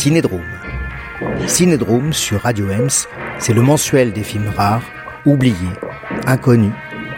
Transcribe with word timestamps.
Cinédrome. 0.00 0.40
Cinédrome 1.46 2.14
sur 2.14 2.40
Radio 2.40 2.70
Ems, 2.70 3.06
c'est 3.38 3.52
le 3.52 3.60
mensuel 3.60 4.14
des 4.14 4.22
films 4.22 4.48
rares, 4.48 4.90
oubliés, 5.26 5.76
inconnus, 6.26 6.72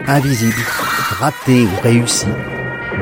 invisibles, 0.05 0.65
ratés 1.17 1.63
ou 1.63 1.81
réussis, 1.81 2.27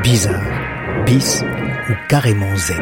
bizarres, 0.03 1.03
bis 1.03 1.43
ou 1.89 1.93
carrément 2.07 2.55
Z. 2.55 2.73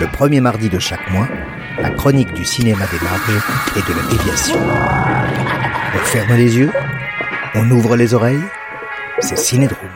Le 0.00 0.08
premier 0.08 0.40
mardi 0.40 0.68
de 0.68 0.80
chaque 0.80 1.08
mois, 1.12 1.28
la 1.80 1.90
chronique 1.90 2.32
du 2.32 2.44
cinéma 2.44 2.86
des 2.90 3.04
marges 3.04 3.44
et 3.76 3.92
de 3.92 3.96
la 3.96 4.08
déviation. 4.10 4.58
On 5.94 6.04
ferme 6.04 6.34
les 6.34 6.56
yeux, 6.56 6.72
on 7.54 7.70
ouvre 7.70 7.94
les 7.94 8.12
oreilles, 8.12 8.42
c'est 9.20 9.38
Cinédrome. 9.38 9.89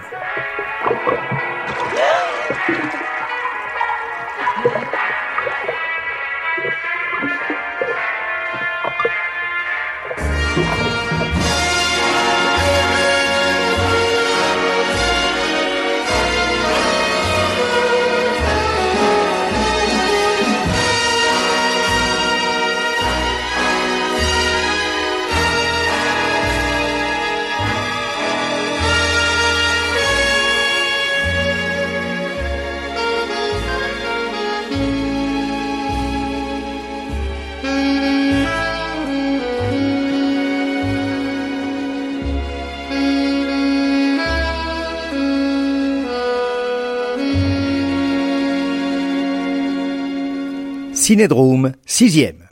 Cinédrome, 51.07 51.73
sixième. 51.85 52.49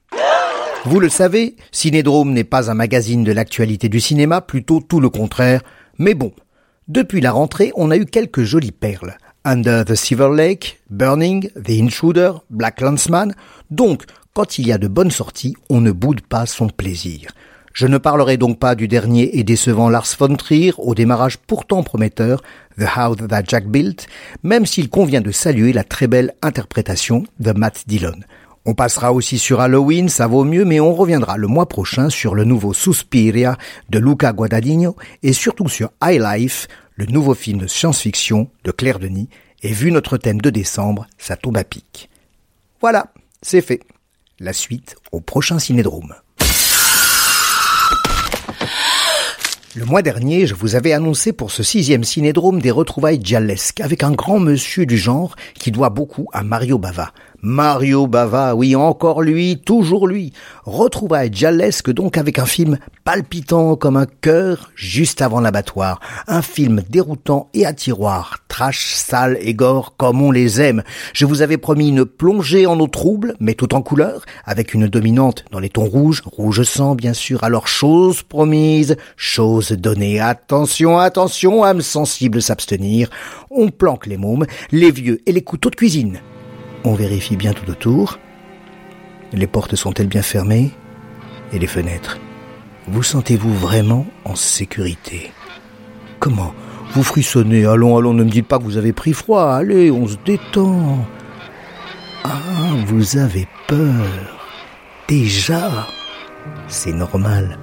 Vous 0.84 1.00
le 1.00 1.08
savez, 1.08 1.56
Cinédrome 1.70 2.34
n'est 2.34 2.44
pas 2.44 2.70
un 2.70 2.74
magazine 2.74 3.24
de 3.24 3.32
l'actualité 3.32 3.88
du 3.88 3.98
cinéma, 3.98 4.42
plutôt 4.42 4.80
tout 4.86 5.00
le 5.00 5.08
contraire. 5.08 5.62
Mais 5.98 6.12
bon, 6.12 6.32
depuis 6.86 7.22
la 7.22 7.32
rentrée, 7.32 7.72
on 7.76 7.90
a 7.90 7.96
eu 7.96 8.04
quelques 8.04 8.42
jolies 8.42 8.70
perles. 8.70 9.16
Under 9.46 9.86
the 9.86 9.94
Silver 9.94 10.28
Lake, 10.36 10.82
Burning, 10.90 11.48
The 11.64 11.80
Intruder, 11.80 12.32
Black 12.50 12.82
Landsman. 12.82 13.34
Donc, 13.70 14.02
quand 14.34 14.58
il 14.58 14.66
y 14.66 14.72
a 14.72 14.76
de 14.76 14.86
bonnes 14.86 15.10
sorties, 15.10 15.56
on 15.70 15.80
ne 15.80 15.90
boude 15.90 16.20
pas 16.20 16.44
son 16.44 16.68
plaisir. 16.68 17.30
Je 17.72 17.86
ne 17.86 17.96
parlerai 17.96 18.36
donc 18.36 18.58
pas 18.58 18.74
du 18.74 18.86
dernier 18.86 19.38
et 19.38 19.44
décevant 19.44 19.88
Lars 19.88 20.14
von 20.18 20.36
Trier, 20.36 20.74
au 20.76 20.94
démarrage 20.94 21.38
pourtant 21.38 21.82
prometteur, 21.82 22.42
The 22.78 22.84
House 22.96 23.16
That 23.30 23.44
Jack 23.48 23.66
Built, 23.66 24.08
même 24.42 24.66
s'il 24.66 24.90
convient 24.90 25.22
de 25.22 25.30
saluer 25.30 25.72
la 25.72 25.84
très 25.84 26.06
belle 26.06 26.34
interprétation 26.42 27.24
de 27.40 27.52
Matt 27.52 27.84
Dillon. 27.86 28.20
On 28.64 28.74
passera 28.74 29.12
aussi 29.12 29.38
sur 29.38 29.60
Halloween, 29.60 30.08
ça 30.08 30.28
vaut 30.28 30.44
mieux, 30.44 30.64
mais 30.64 30.78
on 30.78 30.94
reviendra 30.94 31.36
le 31.36 31.48
mois 31.48 31.66
prochain 31.66 32.10
sur 32.10 32.36
le 32.36 32.44
nouveau 32.44 32.72
Suspiria 32.72 33.58
de 33.90 33.98
Luca 33.98 34.32
Guadagnino 34.32 34.94
et 35.24 35.32
surtout 35.32 35.68
sur 35.68 35.90
High 36.00 36.20
Life, 36.20 36.68
le 36.94 37.06
nouveau 37.06 37.34
film 37.34 37.58
de 37.58 37.66
science-fiction 37.66 38.48
de 38.62 38.70
Claire 38.70 39.00
Denis. 39.00 39.28
Et 39.64 39.72
vu 39.72 39.90
notre 39.90 40.16
thème 40.16 40.40
de 40.40 40.50
décembre, 40.50 41.08
ça 41.18 41.36
tombe 41.36 41.56
à 41.56 41.64
pic. 41.64 42.08
Voilà, 42.80 43.12
c'est 43.42 43.62
fait. 43.62 43.80
La 44.38 44.52
suite 44.52 44.94
au 45.10 45.20
prochain 45.20 45.58
Cinédrome. 45.58 46.14
Le 49.74 49.86
mois 49.86 50.02
dernier, 50.02 50.46
je 50.46 50.54
vous 50.54 50.74
avais 50.74 50.92
annoncé 50.92 51.32
pour 51.32 51.50
ce 51.50 51.62
sixième 51.62 52.04
cinédrome 52.04 52.60
des 52.60 52.70
retrouvailles 52.70 53.24
giallesques 53.24 53.80
avec 53.80 54.02
un 54.02 54.10
grand 54.12 54.38
monsieur 54.38 54.84
du 54.84 54.98
genre 54.98 55.34
qui 55.54 55.70
doit 55.70 55.88
beaucoup 55.88 56.28
à 56.32 56.42
Mario 56.42 56.76
Bava. 56.76 57.12
Mario 57.44 58.06
Bava, 58.06 58.54
oui, 58.54 58.76
encore 58.76 59.20
lui, 59.20 59.58
toujours 59.58 60.06
lui. 60.06 60.32
Retrouvailles 60.64 61.32
giallesques 61.32 61.90
donc 61.90 62.16
avec 62.16 62.38
un 62.38 62.46
film 62.46 62.78
palpitant 63.02 63.74
comme 63.74 63.96
un 63.96 64.06
cœur 64.06 64.70
juste 64.76 65.20
avant 65.20 65.40
l'abattoir. 65.40 65.98
Un 66.28 66.40
film 66.40 66.84
déroutant 66.88 67.48
et 67.52 67.66
à 67.66 67.72
tiroir, 67.72 68.38
trash, 68.46 68.94
sale 68.94 69.38
et 69.40 69.54
gore 69.54 69.96
comme 69.96 70.22
on 70.22 70.30
les 70.30 70.60
aime. 70.60 70.84
Je 71.14 71.26
vous 71.26 71.42
avais 71.42 71.58
promis 71.58 71.88
une 71.88 72.04
plongée 72.04 72.64
en 72.66 72.78
eau 72.78 72.86
trouble, 72.86 73.34
mais 73.40 73.54
tout 73.54 73.74
en 73.74 73.82
couleur, 73.82 74.24
avec 74.44 74.72
une 74.72 74.86
dominante 74.86 75.44
dans 75.50 75.58
les 75.58 75.68
tons 75.68 75.86
rouges, 75.86 76.22
rouge 76.24 76.62
sang 76.62 76.94
bien 76.94 77.12
sûr. 77.12 77.42
Alors 77.42 77.66
chose 77.66 78.22
promise, 78.22 78.96
chose 79.16 79.72
donnée. 79.72 80.20
Attention, 80.20 81.00
attention, 81.00 81.64
âme 81.64 81.82
sensible 81.82 82.40
s'abstenir. 82.40 83.10
On 83.50 83.70
planque 83.70 84.06
les 84.06 84.16
mômes, 84.16 84.46
les 84.70 84.92
vieux 84.92 85.20
et 85.26 85.32
les 85.32 85.42
couteaux 85.42 85.70
de 85.70 85.74
cuisine. 85.74 86.20
On 86.84 86.94
vérifie 86.94 87.36
bien 87.36 87.52
tout 87.52 87.70
autour. 87.70 88.18
Les 89.32 89.46
portes 89.46 89.76
sont-elles 89.76 90.08
bien 90.08 90.22
fermées 90.22 90.72
Et 91.52 91.58
les 91.58 91.66
fenêtres? 91.66 92.18
Vous 92.88 93.04
sentez-vous 93.04 93.54
vraiment 93.54 94.06
en 94.24 94.34
sécurité? 94.34 95.30
Comment 96.18 96.52
Vous 96.92 97.04
frissonnez? 97.04 97.64
Allons, 97.64 97.96
allons, 97.96 98.14
ne 98.14 98.24
me 98.24 98.30
dites 98.30 98.48
pas 98.48 98.58
que 98.58 98.64
vous 98.64 98.76
avez 98.76 98.92
pris 98.92 99.12
froid. 99.12 99.52
Allez, 99.52 99.90
on 99.90 100.08
se 100.08 100.16
détend. 100.24 101.06
Ah, 102.24 102.40
vous 102.86 103.16
avez 103.16 103.46
peur. 103.68 104.40
Déjà? 105.06 105.86
C'est 106.66 106.92
normal. 106.92 107.58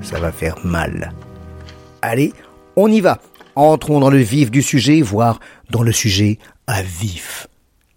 Ça 0.00 0.18
va 0.18 0.32
faire 0.32 0.56
mal. 0.64 1.12
Allez, 2.00 2.32
on 2.76 2.90
y 2.90 3.00
va. 3.00 3.18
Entrons 3.54 4.00
dans 4.00 4.10
le 4.10 4.18
vif 4.18 4.50
du 4.50 4.62
sujet, 4.62 5.02
voire 5.02 5.40
dans 5.70 5.82
le 5.82 5.92
sujet 5.92 6.38
à 6.66 6.82
vif 6.82 7.48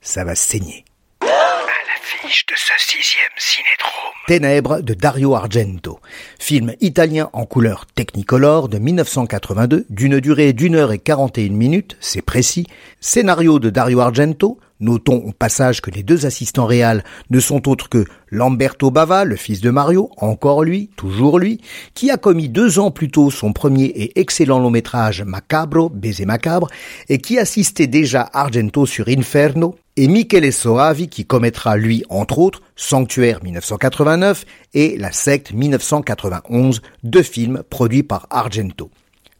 ça 0.02 0.24
va 0.24 0.36
saigner. 0.36 0.86
À 1.22 1.26
l'affiche 1.26 2.46
de 2.46 2.56
ce 2.56 2.72
sixième 2.78 3.30
cinédrome. 3.38 4.00
Ténèbres 4.28 4.82
de 4.82 4.94
Dario 4.94 5.36
Argento. 5.36 6.00
Film 6.40 6.74
italien 6.82 7.30
en 7.34 7.46
couleur 7.46 7.86
technicolor 7.88 8.70
de 8.70 8.78
1982, 8.78 9.86
d'une 9.90 10.20
durée 10.20 10.54
d'une 10.54 10.76
heure 10.76 10.92
et 10.92 11.00
quarante 11.00 11.38
et 11.38 11.46
une 11.46 11.58
minutes, 11.58 11.98
c'est 12.00 12.22
précis. 12.22 12.68
Scénario 13.00 13.60
de 13.60 13.70
Dario 13.70 14.00
Argento, 14.00 14.60
Notons 14.82 15.22
au 15.26 15.34
passage 15.34 15.82
que 15.82 15.92
les 15.92 16.04
deux 16.04 16.26
assistants 16.26 16.66
réels 16.66 17.04
ne 17.30 17.42
sont 17.42 17.68
autres 17.68 17.90
que 17.90 18.06
Lamberto 18.30 18.92
Bava, 18.92 19.26
le 19.26 19.36
fils 19.36 19.60
de 19.60 19.70
Mario, 19.72 20.10
encore 20.18 20.64
lui, 20.64 20.90
toujours 20.96 21.38
lui, 21.38 21.60
qui 21.96 22.12
a 22.12 22.18
commis 22.18 22.48
deux 22.48 22.80
ans 22.80 22.90
plus 22.90 23.12
tôt 23.12 23.30
son 23.30 23.52
premier 23.52 23.86
et 23.86 24.18
excellent 24.20 24.60
long 24.60 24.70
métrage 24.70 25.22
Macabro, 25.22 25.90
Baiser 25.90 26.26
macabre, 26.26 26.70
et 27.10 27.18
qui 27.18 27.38
assistait 27.38 27.88
déjà 27.88 28.30
Argento 28.32 28.86
sur 28.86 29.10
Inferno, 29.10 29.76
et 30.00 30.08
Michele 30.08 30.54
Soavi 30.54 31.10
qui 31.10 31.26
commettra 31.26 31.76
lui, 31.76 32.06
entre 32.08 32.40
autres, 32.40 32.62
Sanctuaire 32.78 33.44
1989 33.44 34.46
et 34.74 34.96
La 34.98 35.12
secte 35.12 35.52
1991, 35.52 36.82
deux 37.04 37.22
films 37.22 37.64
produits 37.70 38.04
par 38.04 38.26
Argento. 38.30 38.92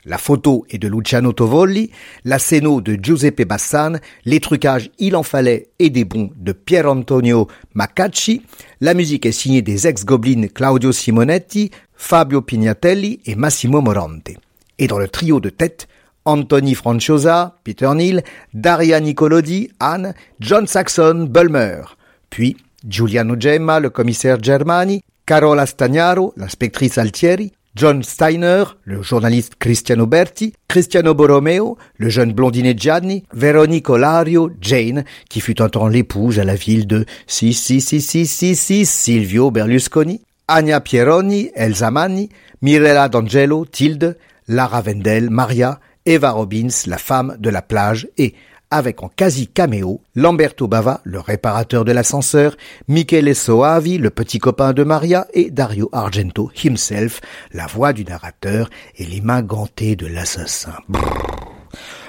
La 0.04 0.18
photo 0.18 0.66
est 0.70 0.78
de 0.78 0.90
Luciano 0.90 1.32
Tovolli, 1.32 1.92
la 2.26 2.40
scéno 2.40 2.82
de 2.82 3.00
Giuseppe 3.02 3.48
Bassan, 3.48 4.02
les 4.26 4.42
trucages 4.42 4.92
Il 5.00 5.16
en 5.16 5.24
fallait 5.24 5.70
et 5.80 5.90
des 5.90 6.04
bons 6.04 6.30
de 6.36 6.52
Pier 6.52 6.86
Antonio 6.86 7.48
Macacci, 7.74 8.42
la 8.82 8.94
musique 8.94 9.26
est 9.26 9.32
signée 9.32 9.62
des 9.62 9.88
ex-goblins 9.88 10.48
Claudio 10.54 10.92
Simonetti, 10.92 11.72
Fabio 11.96 12.42
Pignatelli 12.42 13.22
et 13.26 13.36
Massimo 13.36 13.80
Morante. 13.80 14.32
Et 14.78 14.88
dans 14.88 15.00
le 15.00 15.08
trio 15.08 15.40
de 15.40 15.50
tête, 15.50 15.88
Anthony 16.30 16.76
Franciosa, 16.76 17.58
Peter 17.64 17.94
Neal, 17.96 18.24
Daria 18.54 19.00
Nicolodi, 19.00 19.72
Anne, 19.80 20.14
John 20.40 20.68
Saxon, 20.68 21.26
Bulmer. 21.28 21.98
Puis 22.30 22.56
Giuliano 22.84 23.36
Gemma, 23.36 23.80
le 23.80 23.90
commissaire 23.90 24.38
Germani, 24.42 25.02
Carola 25.26 25.66
Stagnaro, 25.66 26.34
l'inspectrice 26.38 27.00
Altieri, 27.00 27.52
John 27.76 28.04
Steiner, 28.04 28.64
le 28.84 29.02
journaliste 29.02 29.54
Cristiano 29.58 30.06
Berti, 30.06 30.54
Cristiano 30.68 31.16
Borromeo, 31.16 31.78
le 31.98 32.10
jeune 32.10 32.34
blondinet 32.34 32.78
Gianni, 32.78 33.24
Veronique 33.34 33.90
Olario, 33.90 34.52
Jane, 34.62 35.06
qui 35.30 35.40
fut 35.40 35.62
un 35.62 35.70
temps 35.70 35.88
l'épouse 35.88 36.40
à 36.40 36.44
la 36.44 36.56
ville 36.56 36.86
de 36.86 37.06
si 37.26 37.54
si 37.54 37.82
si 37.82 38.02
si 38.02 38.28
si 38.28 38.56
si 38.56 38.86
Silvio 38.86 39.50
Berlusconi, 39.50 40.22
Anya 40.48 40.80
Pieroni, 40.80 41.50
Elsa 41.56 41.90
Manni, 41.90 42.30
Mirella 42.62 43.08
D'Angelo, 43.08 43.66
Tilde, 43.66 44.18
Lara 44.48 44.82
Vendel, 44.82 45.30
Maria, 45.30 45.80
Eva 46.10 46.32
Robbins, 46.32 46.88
la 46.88 46.98
femme 46.98 47.38
de 47.40 47.52
la 47.52 47.62
plage 47.62 48.10
et 48.18 48.34
avec 48.72 49.04
en 49.04 49.10
quasi 49.10 49.48
caméo 49.48 50.02
Lamberto 50.16 50.68
Bava, 50.68 51.02
le 51.04 51.20
réparateur 51.20 51.86
de 51.86 51.92
l'ascenseur, 51.92 52.58
Michele 52.88 53.36
Soavi, 53.36 54.00
le 54.00 54.10
petit 54.10 54.40
copain 54.40 54.74
de 54.74 54.84
Maria, 54.84 55.28
et 55.36 55.52
Dario 55.52 55.88
Argento 55.92 56.52
himself, 56.64 57.22
la 57.54 57.68
voix 57.68 57.94
du 57.94 58.06
narrateur 58.06 58.72
et 58.98 59.06
les 59.06 59.22
mains 59.22 59.44
gantées 59.44 59.96
de 59.96 60.08
l'assassin. 60.08 60.78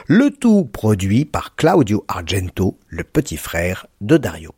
Le 0.06 0.30
tout 0.30 0.64
produit 0.64 1.26
par 1.26 1.54
Claudio 1.54 2.02
Argento, 2.08 2.78
le 2.88 3.04
petit 3.04 3.36
frère 3.36 3.86
de 4.00 4.16
Dario. 4.16 4.52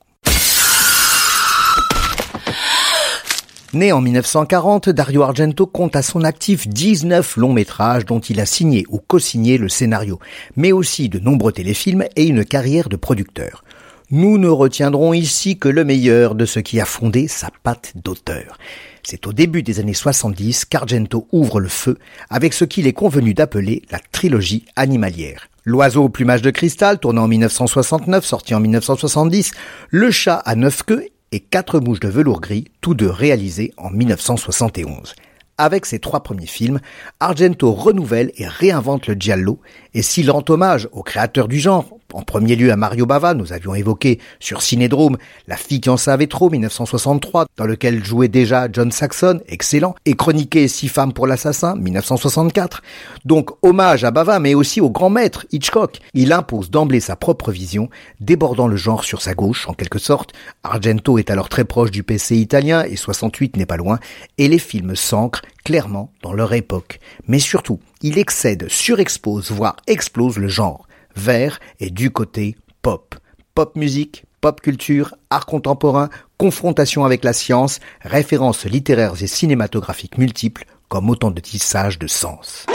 Né 3.75 3.91
en 3.91 4.03
1940, 4.03 4.91
Dario 4.91 5.23
Argento 5.23 5.67
compte 5.67 5.97
à 5.97 6.03
son 6.03 6.25
actif 6.25 6.69
19 6.69 7.39
longs 7.39 7.55
métrages 7.55 8.05
dont 8.05 8.21
il 8.21 8.39
a 8.39 8.45
signé 8.45 8.85
ou 8.91 8.99
co-signé 8.99 9.57
le 9.57 9.71
scénario, 9.71 10.19
mais 10.57 10.73
aussi 10.73 11.09
de 11.09 11.19
nombreux 11.19 11.53
téléfilms 11.53 12.05
et 12.15 12.27
une 12.27 12.45
carrière 12.45 12.91
de 12.91 12.97
producteur. 12.97 13.65
Nous 14.11 14.37
ne 14.37 14.49
retiendrons 14.49 15.15
ici 15.15 15.57
que 15.57 15.71
le 15.71 15.87
meilleur 15.87 16.35
de 16.35 16.45
ce 16.45 16.61
qui 16.61 16.81
a 16.81 16.85
fondé 16.85 17.29
sa 17.29 17.49
patte 17.63 17.93
d'auteur. 17.95 18.59
C'est 19.05 19.27
au 19.27 19.33
début 19.33 19.63
des 19.63 19.81
années 19.81 19.95
70 19.95 20.67
qu'Argento 20.67 21.27
ouvre 21.33 21.59
le 21.59 21.69
feu 21.69 21.97
avec 22.29 22.53
ce 22.53 22.67
qu'il 22.67 22.87
est 22.87 22.93
convenu 22.93 23.33
d'appeler 23.33 23.81
la 23.91 24.01
trilogie 24.13 24.67
animalière. 24.77 25.49
L'oiseau 25.65 26.05
au 26.05 26.09
plumage 26.11 26.43
de 26.43 26.51
cristal, 26.51 26.99
tourné 26.99 27.21
en 27.21 27.29
1969, 27.29 28.23
sorti 28.23 28.55
en 28.55 28.61
1970, 28.61 29.53
Le 29.89 30.11
chat 30.11 30.37
à 30.45 30.57
neuf 30.57 30.83
queues 30.83 31.07
et 31.33 31.41
Quatre 31.41 31.81
mouches 31.81 32.01
de 32.01 32.09
velours 32.09 32.41
gris, 32.41 32.67
tous 32.81 32.95
deux 32.95 33.11
réalisés 33.11 33.73
en 33.77 33.91
1971. 33.91 35.15
Avec 35.59 35.87
ses 35.87 35.99
trois 35.99 36.23
premiers 36.23 36.47
films, 36.47 36.81
Argento 37.21 37.73
renouvelle 37.73 38.33
et 38.37 38.47
réinvente 38.47 39.07
le 39.07 39.15
giallo, 39.15 39.61
et 39.95 40.03
s'il 40.03 40.31
rend 40.31 40.45
hommage 40.49 40.89
aux 40.93 41.03
créateurs 41.03 41.49
du 41.49 41.59
genre, 41.59 41.99
en 42.15 42.23
premier 42.23 42.57
lieu 42.57 42.73
à 42.73 42.77
Mario 42.77 43.07
Bava, 43.07 43.35
nous 43.35 43.53
avions 43.53 43.75
évoqué 43.75 44.19
sur 44.41 44.63
Cinédrome 44.63 45.17
La 45.47 45.57
fille 45.57 45.81
qui 45.81 45.91
en 45.91 45.97
savait 45.97 46.27
trop 46.27 46.51
1963, 46.51 47.47
dans 47.57 47.65
lequel 47.65 48.05
jouait 48.05 48.29
déjà 48.29 48.69
John 48.73 48.91
Saxon, 48.93 49.41
excellent, 49.49 49.95
et 50.05 50.15
chroniqué 50.15 50.69
Six 50.69 50.89
femmes 50.89 51.13
pour 51.13 51.27
l'assassin 51.27 51.77
1964. 51.77 52.83
Donc 53.25 53.51
hommage 53.63 54.05
à 54.05 54.11
Bava, 54.11 54.39
mais 54.39 54.55
aussi 54.55 54.81
au 54.81 54.91
grand 54.91 55.11
maître 55.11 55.47
Hitchcock. 55.53 56.01
Il 56.15 56.33
impose 56.33 56.71
d'emblée 56.71 57.01
sa 57.01 57.17
propre 57.17 57.51
vision, 57.51 57.89
débordant 58.21 58.69
le 58.69 58.77
genre 58.77 59.05
sur 59.05 59.23
sa 59.23 59.35
gauche, 59.35 59.69
en 59.69 59.75
quelque 59.75 59.99
sorte. 59.99 60.33
Argento 60.63 61.19
est 61.19 61.31
alors 61.31 61.49
très 61.49 61.65
proche 61.65 61.91
du 61.91 62.03
PC 62.03 62.37
italien, 62.37 62.85
et 62.85 62.97
68 62.97 63.57
n'est 63.57 63.67
pas 63.67 63.77
loin, 63.77 63.99
et 64.39 64.49
les 64.49 64.59
films 64.59 64.97
s'ancrent 64.97 65.43
clairement 65.65 66.13
dans 66.23 66.33
leur 66.33 66.53
époque. 66.53 66.99
Mais 67.27 67.39
surtout, 67.39 67.81
il 68.03 68.19
excède, 68.19 68.69
surexpose, 68.69 69.51
voire 69.51 69.77
explose 69.87 70.39
le 70.39 70.49
genre 70.49 70.87
vers 71.17 71.61
et 71.81 71.91
du 71.91 72.11
côté 72.11 72.57
pop. 72.83 73.15
Pop 73.55 73.77
musique, 73.77 74.25
pop 74.41 74.61
culture, 74.61 75.15
art 75.31 75.47
contemporain, 75.47 76.09
confrontation 76.39 77.05
avec 77.05 77.25
la 77.25 77.33
science, 77.33 77.81
références 78.01 78.65
littéraires 78.65 79.23
et 79.23 79.27
cinématographiques 79.27 80.19
multiples 80.19 80.65
comme 80.89 81.09
autant 81.09 81.31
de 81.31 81.41
tissages 81.41 81.99
de 81.99 82.07
sens. 82.07 82.67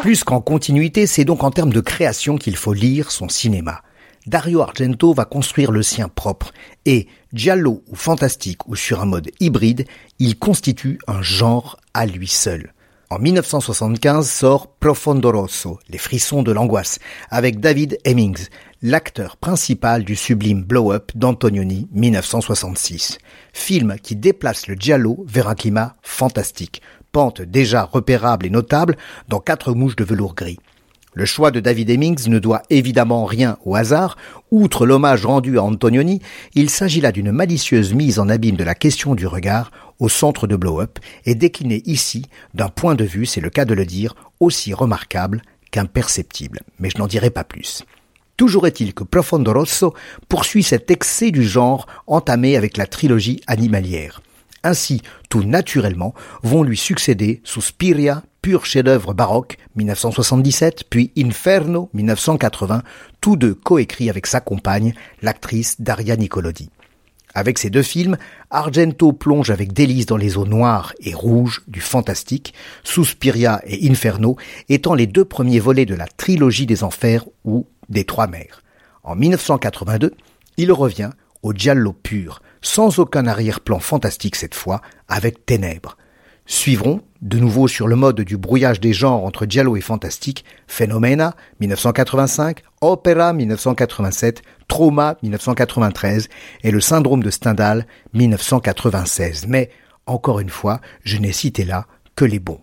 Plus 0.00 0.24
qu'en 0.24 0.40
continuité, 0.40 1.06
c'est 1.06 1.26
donc 1.26 1.44
en 1.44 1.50
termes 1.50 1.72
de 1.72 1.80
création 1.80 2.38
qu'il 2.38 2.56
faut 2.56 2.72
lire 2.72 3.10
son 3.10 3.28
cinéma. 3.28 3.82
Dario 4.26 4.60
Argento 4.62 5.12
va 5.12 5.24
construire 5.24 5.72
le 5.72 5.82
sien 5.82 6.08
propre 6.08 6.52
et, 6.86 7.08
giallo 7.32 7.82
ou 7.88 7.96
fantastique 7.96 8.66
ou 8.68 8.76
sur 8.76 9.00
un 9.00 9.06
mode 9.06 9.30
hybride, 9.40 9.86
il 10.18 10.38
constitue 10.38 10.98
un 11.06 11.20
genre 11.20 11.78
à 11.94 12.06
lui 12.06 12.28
seul. 12.28 12.72
En 13.12 13.18
1975 13.18 14.30
sort 14.30 14.68
Profondo 14.78 15.32
Rosso, 15.32 15.80
Les 15.88 15.98
frissons 15.98 16.44
de 16.44 16.52
l'angoisse, 16.52 17.00
avec 17.28 17.58
David 17.58 17.98
Hemmings, 18.04 18.46
l'acteur 18.82 19.36
principal 19.36 20.04
du 20.04 20.14
sublime 20.14 20.62
blow-up 20.62 21.10
d'Antonioni 21.16 21.88
1966. 21.90 23.18
Film 23.52 23.96
qui 24.00 24.14
déplace 24.14 24.68
le 24.68 24.76
giallo 24.76 25.24
vers 25.26 25.48
un 25.48 25.56
climat 25.56 25.96
fantastique, 26.02 26.82
pente 27.10 27.42
déjà 27.42 27.82
repérable 27.82 28.46
et 28.46 28.50
notable 28.50 28.96
dans 29.26 29.40
quatre 29.40 29.74
mouches 29.74 29.96
de 29.96 30.04
velours 30.04 30.36
gris. 30.36 30.60
Le 31.12 31.24
choix 31.24 31.50
de 31.50 31.58
David 31.58 31.90
Hemmings 31.90 32.28
ne 32.28 32.38
doit 32.38 32.62
évidemment 32.70 33.24
rien 33.24 33.58
au 33.64 33.74
hasard. 33.74 34.16
Outre 34.52 34.86
l'hommage 34.86 35.26
rendu 35.26 35.58
à 35.58 35.62
Antonioni, 35.64 36.20
il 36.54 36.70
s'agit 36.70 37.00
là 37.00 37.10
d'une 37.10 37.32
malicieuse 37.32 37.94
mise 37.94 38.20
en 38.20 38.28
abîme 38.28 38.56
de 38.56 38.62
la 38.62 38.76
question 38.76 39.16
du 39.16 39.26
regard 39.26 39.72
au 39.98 40.08
centre 40.08 40.46
de 40.46 40.54
Blow 40.54 40.80
Up 40.80 40.98
et 41.26 41.34
déclinée 41.34 41.82
ici 41.84 42.26
d'un 42.54 42.68
point 42.68 42.94
de 42.94 43.04
vue, 43.04 43.26
c'est 43.26 43.40
le 43.40 43.50
cas 43.50 43.64
de 43.64 43.74
le 43.74 43.84
dire, 43.84 44.14
aussi 44.38 44.72
remarquable 44.72 45.42
qu'imperceptible. 45.72 46.60
Mais 46.78 46.90
je 46.90 46.98
n'en 46.98 47.08
dirai 47.08 47.30
pas 47.30 47.44
plus. 47.44 47.82
Toujours 48.36 48.66
est-il 48.66 48.94
que 48.94 49.04
Profondo 49.04 49.52
Rosso 49.52 49.92
poursuit 50.28 50.62
cet 50.62 50.90
excès 50.90 51.32
du 51.32 51.42
genre 51.42 51.86
entamé 52.06 52.56
avec 52.56 52.76
la 52.76 52.86
trilogie 52.86 53.40
animalière. 53.46 54.22
Ainsi, 54.62 55.02
tout 55.28 55.42
naturellement, 55.42 56.14
vont 56.42 56.62
lui 56.62 56.76
succéder 56.76 57.40
Suspiria, 57.44 58.22
pur 58.42 58.66
chef-d'œuvre 58.66 59.14
baroque, 59.14 59.56
1977, 59.76 60.84
puis 60.88 61.12
Inferno, 61.16 61.88
1980, 61.94 62.82
tous 63.20 63.36
deux 63.36 63.54
coécrits 63.54 64.10
avec 64.10 64.26
sa 64.26 64.40
compagne, 64.40 64.94
l'actrice 65.22 65.80
Daria 65.80 66.16
Nicolodi. 66.16 66.70
Avec 67.34 67.58
ces 67.58 67.70
deux 67.70 67.82
films, 67.82 68.16
Argento 68.50 69.12
plonge 69.12 69.50
avec 69.50 69.72
délice 69.72 70.06
dans 70.06 70.16
les 70.16 70.36
eaux 70.36 70.46
noires 70.46 70.92
et 71.00 71.14
rouges 71.14 71.62
du 71.68 71.80
fantastique, 71.80 72.54
Suspiria 72.82 73.62
et 73.64 73.88
Inferno 73.88 74.36
étant 74.68 74.94
les 74.94 75.06
deux 75.06 75.24
premiers 75.24 75.60
volets 75.60 75.86
de 75.86 75.94
la 75.94 76.06
trilogie 76.06 76.66
des 76.66 76.82
enfers 76.82 77.24
ou 77.44 77.66
des 77.88 78.04
trois 78.04 78.26
mers. 78.26 78.62
En 79.04 79.14
1982, 79.14 80.12
il 80.56 80.72
revient 80.72 81.10
au 81.42 81.52
giallo 81.52 81.92
pur, 81.92 82.42
sans 82.62 82.98
aucun 82.98 83.26
arrière-plan 83.26 83.78
fantastique 83.78 84.36
cette 84.36 84.54
fois, 84.54 84.80
avec 85.08 85.46
Ténèbres. 85.46 85.96
Suivront, 86.46 87.00
de 87.22 87.38
nouveau 87.38 87.68
sur 87.68 87.86
le 87.86 87.96
mode 87.96 88.22
du 88.22 88.36
brouillage 88.36 88.80
des 88.80 88.92
genres 88.92 89.24
entre 89.24 89.46
giallo 89.46 89.76
et 89.76 89.80
fantastique, 89.80 90.44
Phenomena 90.66 91.36
1985, 91.60 92.62
Opera 92.80 93.32
1987, 93.32 94.42
Trauma 94.66 95.16
1993 95.22 96.28
et 96.64 96.70
le 96.70 96.80
syndrome 96.80 97.22
de 97.22 97.30
Stendhal 97.30 97.86
1996. 98.14 99.46
Mais, 99.46 99.70
encore 100.06 100.40
une 100.40 100.50
fois, 100.50 100.80
je 101.04 101.18
n'ai 101.18 101.32
cité 101.32 101.64
là 101.64 101.86
que 102.16 102.24
les 102.24 102.40
bons. 102.40 102.60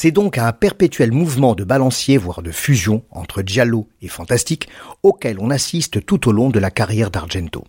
C'est 0.00 0.12
donc 0.12 0.38
un 0.38 0.52
perpétuel 0.52 1.10
mouvement 1.10 1.56
de 1.56 1.64
balancier, 1.64 2.18
voire 2.18 2.40
de 2.40 2.52
fusion 2.52 3.02
entre 3.10 3.42
giallo 3.44 3.88
et 4.00 4.06
fantastique, 4.06 4.68
auquel 5.02 5.40
on 5.40 5.50
assiste 5.50 6.06
tout 6.06 6.28
au 6.28 6.32
long 6.32 6.50
de 6.50 6.60
la 6.60 6.70
carrière 6.70 7.10
d'Argento. 7.10 7.64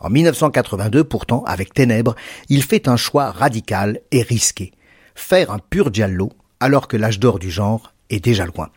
En 0.00 0.10
1982, 0.10 1.04
pourtant, 1.04 1.44
avec 1.44 1.72
Ténèbres, 1.72 2.16
il 2.48 2.64
fait 2.64 2.88
un 2.88 2.96
choix 2.96 3.30
radical 3.30 4.00
et 4.10 4.22
risqué. 4.22 4.72
Faire 5.14 5.52
un 5.52 5.60
pur 5.60 5.94
giallo, 5.94 6.32
alors 6.58 6.88
que 6.88 6.96
l'âge 6.96 7.20
d'or 7.20 7.38
du 7.38 7.48
genre 7.48 7.94
est 8.10 8.18
déjà 8.18 8.44
loin. 8.46 8.70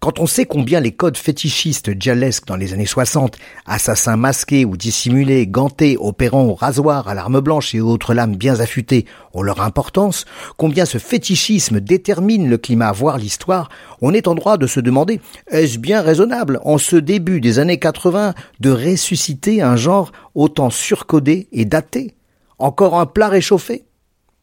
Quand 0.00 0.18
on 0.18 0.26
sait 0.26 0.46
combien 0.46 0.80
les 0.80 0.92
codes 0.92 1.16
fétichistes 1.16 1.98
giallesques 1.98 2.46
dans 2.46 2.56
les 2.56 2.72
années 2.72 2.86
60, 2.86 3.36
assassins 3.66 4.16
masqués 4.16 4.64
ou 4.64 4.76
dissimulés, 4.76 5.46
gantés, 5.46 5.96
opérant 5.98 6.44
au 6.44 6.54
rasoir, 6.54 7.08
à 7.08 7.14
l'arme 7.14 7.40
blanche 7.40 7.74
et 7.74 7.80
autres 7.80 8.14
lames 8.14 8.36
bien 8.36 8.58
affûtées 8.60 9.06
ont 9.34 9.42
leur 9.42 9.60
importance, 9.60 10.24
combien 10.56 10.84
ce 10.84 10.98
fétichisme 10.98 11.80
détermine 11.80 12.48
le 12.48 12.58
climat, 12.58 12.92
voire 12.92 13.18
l'histoire, 13.18 13.68
on 14.00 14.14
est 14.14 14.28
en 14.28 14.34
droit 14.34 14.56
de 14.56 14.66
se 14.66 14.80
demander, 14.80 15.20
est-ce 15.48 15.78
bien 15.78 16.02
raisonnable, 16.02 16.60
en 16.64 16.78
ce 16.78 16.96
début 16.96 17.40
des 17.40 17.58
années 17.58 17.78
80, 17.78 18.34
de 18.60 18.70
ressusciter 18.70 19.62
un 19.62 19.76
genre 19.76 20.12
autant 20.34 20.70
surcodé 20.70 21.48
et 21.52 21.64
daté? 21.64 22.14
Encore 22.58 22.98
un 22.98 23.06
plat 23.06 23.28
réchauffé? 23.28 23.84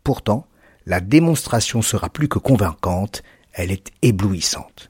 Pourtant, 0.04 0.46
la 0.86 1.02
démonstration 1.02 1.82
sera 1.82 2.10
plus 2.10 2.28
que 2.28 2.40
convaincante, 2.40 3.24
elle 3.54 3.72
est 3.72 3.92
éblouissante. 4.02 4.90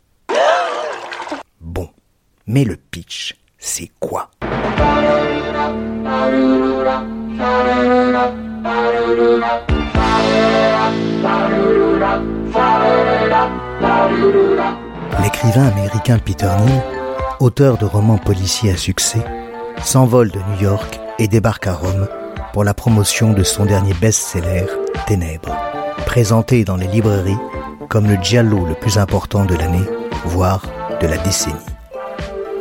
Mais 2.51 2.63
le 2.63 2.77
pitch, 2.77 3.35
c'est 3.59 3.91
quoi? 3.99 4.31
L'écrivain 15.21 15.67
américain 15.67 16.17
Peter 16.17 16.47
Neal, 16.47 16.81
auteur 17.39 17.77
de 17.77 17.85
romans 17.85 18.17
policiers 18.17 18.71
à 18.71 18.77
succès, 18.77 19.23
s'envole 19.83 20.31
de 20.31 20.39
New 20.39 20.63
York 20.63 20.99
et 21.19 21.27
débarque 21.27 21.67
à 21.67 21.73
Rome 21.73 22.07
pour 22.51 22.63
la 22.63 22.73
promotion 22.73 23.31
de 23.33 23.43
son 23.43 23.65
dernier 23.65 23.93
best-seller, 23.93 24.65
Ténèbres, 25.05 25.55
présenté 26.07 26.63
dans 26.63 26.77
les 26.77 26.87
librairies 26.87 27.37
comme 27.89 28.07
le 28.07 28.15
giallo 28.23 28.65
le 28.65 28.73
plus 28.73 28.97
important 28.97 29.45
de 29.45 29.53
l'année, 29.53 29.85
voire 30.25 30.63
de 30.99 31.05
la 31.05 31.17
décennie. 31.19 31.55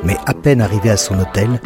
Mais 0.04 0.16
à 0.26 0.34
peine 0.34 0.60
arrivé 0.60 0.90
à 0.90 0.96
son 0.96 1.18
hôtel, 1.18 1.60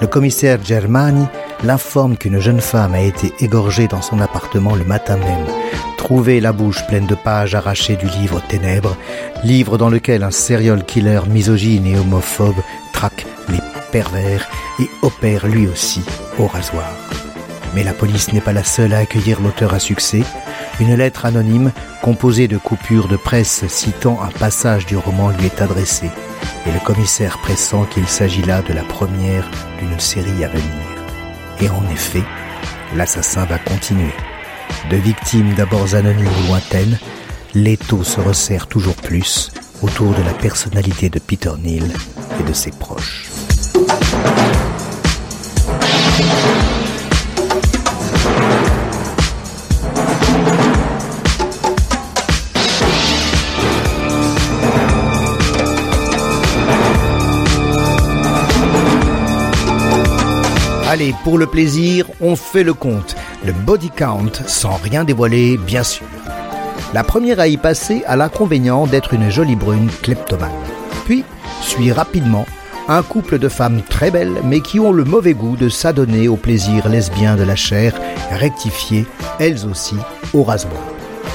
le 0.00 0.06
commissaire 0.06 0.58
Germani 0.62 1.26
l'informe 1.64 2.16
qu'une 2.16 2.38
jeune 2.38 2.60
femme 2.60 2.94
a 2.94 3.00
été 3.00 3.32
égorgée 3.40 3.88
dans 3.88 4.02
son 4.02 4.20
appartement 4.20 4.74
le 4.74 4.84
matin 4.84 5.16
même, 5.16 5.46
Trouver 5.96 6.38
la 6.38 6.52
bouche 6.52 6.86
pleine 6.86 7.06
de 7.06 7.16
pages 7.16 7.56
arrachées 7.56 7.96
du 7.96 8.06
livre 8.06 8.40
Ténèbres, 8.48 8.96
livre 9.42 9.76
dans 9.76 9.88
lequel 9.88 10.22
un 10.22 10.30
serial 10.30 10.84
killer 10.84 11.22
misogyne 11.28 11.84
et 11.84 11.98
homophobe 11.98 12.62
traque 12.92 13.26
les 13.48 13.58
pervers 13.90 14.46
et 14.78 14.88
opère 15.02 15.48
lui 15.48 15.66
aussi 15.66 16.02
au 16.38 16.46
rasoir. 16.46 16.92
Mais 17.76 17.84
la 17.84 17.92
police 17.92 18.32
n'est 18.32 18.40
pas 18.40 18.54
la 18.54 18.64
seule 18.64 18.94
à 18.94 19.00
accueillir 19.00 19.42
l'auteur 19.42 19.74
à 19.74 19.78
succès. 19.78 20.22
Une 20.80 20.94
lettre 20.94 21.26
anonyme, 21.26 21.72
composée 22.00 22.48
de 22.48 22.56
coupures 22.56 23.06
de 23.06 23.18
presse 23.18 23.66
citant 23.68 24.18
un 24.22 24.30
passage 24.30 24.86
du 24.86 24.96
roman, 24.96 25.28
lui 25.28 25.44
est 25.44 25.60
adressée. 25.60 26.10
Et 26.66 26.72
le 26.72 26.80
commissaire 26.80 27.36
pressent 27.36 27.84
qu'il 27.90 28.08
s'agit 28.08 28.40
là 28.40 28.62
de 28.62 28.72
la 28.72 28.82
première 28.82 29.50
d'une 29.78 30.00
série 30.00 30.42
à 30.42 30.48
venir. 30.48 30.64
Et 31.60 31.68
en 31.68 31.84
effet, 31.92 32.22
l'assassin 32.96 33.44
va 33.44 33.58
continuer. 33.58 34.14
De 34.90 34.96
victimes 34.96 35.54
d'abord 35.54 35.94
anonymes 35.94 36.28
ou 36.28 36.48
lointaines, 36.48 36.98
l'étau 37.54 38.04
se 38.04 38.20
resserre 38.20 38.68
toujours 38.68 38.96
plus 38.96 39.52
autour 39.82 40.14
de 40.14 40.22
la 40.22 40.32
personnalité 40.32 41.10
de 41.10 41.18
Peter 41.18 41.52
Neal 41.62 41.90
et 42.40 42.42
de 42.42 42.54
ses 42.54 42.70
proches. 42.70 43.26
Allez, 60.96 61.14
pour 61.24 61.36
le 61.36 61.46
plaisir, 61.46 62.06
on 62.22 62.36
fait 62.36 62.62
le 62.62 62.72
compte. 62.72 63.16
Le 63.44 63.52
body 63.52 63.90
count, 63.90 64.32
sans 64.46 64.76
rien 64.76 65.04
dévoiler, 65.04 65.58
bien 65.58 65.82
sûr. 65.82 66.06
La 66.94 67.04
première 67.04 67.38
à 67.38 67.48
y 67.48 67.58
passer 67.58 68.02
a 68.06 68.16
l'inconvénient 68.16 68.86
d'être 68.86 69.12
une 69.12 69.28
jolie 69.28 69.56
brune 69.56 69.90
kleptomane. 70.00 70.48
Puis, 71.04 71.22
suit 71.60 71.92
rapidement 71.92 72.46
un 72.88 73.02
couple 73.02 73.38
de 73.38 73.50
femmes 73.50 73.82
très 73.82 74.10
belles 74.10 74.40
mais 74.42 74.60
qui 74.60 74.80
ont 74.80 74.90
le 74.90 75.04
mauvais 75.04 75.34
goût 75.34 75.58
de 75.58 75.68
s'adonner 75.68 76.28
au 76.28 76.36
plaisir 76.36 76.88
lesbien 76.88 77.36
de 77.36 77.42
la 77.42 77.56
chair, 77.56 77.92
rectifiées, 78.30 79.04
elles 79.38 79.66
aussi, 79.66 79.96
au 80.32 80.44
rasoir. 80.44 80.82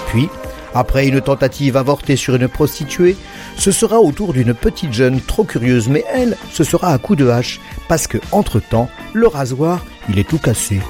Puis, 0.07 0.27
après 0.73 1.05
une 1.05 1.21
tentative 1.21 1.77
avortée 1.77 2.15
sur 2.15 2.33
une 2.33 2.47
prostituée, 2.47 3.15
ce 3.57 3.71
sera 3.71 3.99
au 3.99 4.11
tour 4.11 4.33
d'une 4.33 4.53
petite 4.53 4.93
jeune 4.93 5.21
trop 5.21 5.43
curieuse, 5.43 5.87
mais 5.87 6.03
elle, 6.11 6.37
ce 6.51 6.63
sera 6.63 6.93
à 6.93 6.97
coup 6.97 7.15
de 7.15 7.29
hache, 7.29 7.59
parce 7.87 8.07
que, 8.07 8.17
entre-temps, 8.31 8.89
le 9.13 9.27
rasoir, 9.27 9.85
il 10.09 10.19
est 10.19 10.27
tout 10.27 10.37
cassé. 10.37 10.81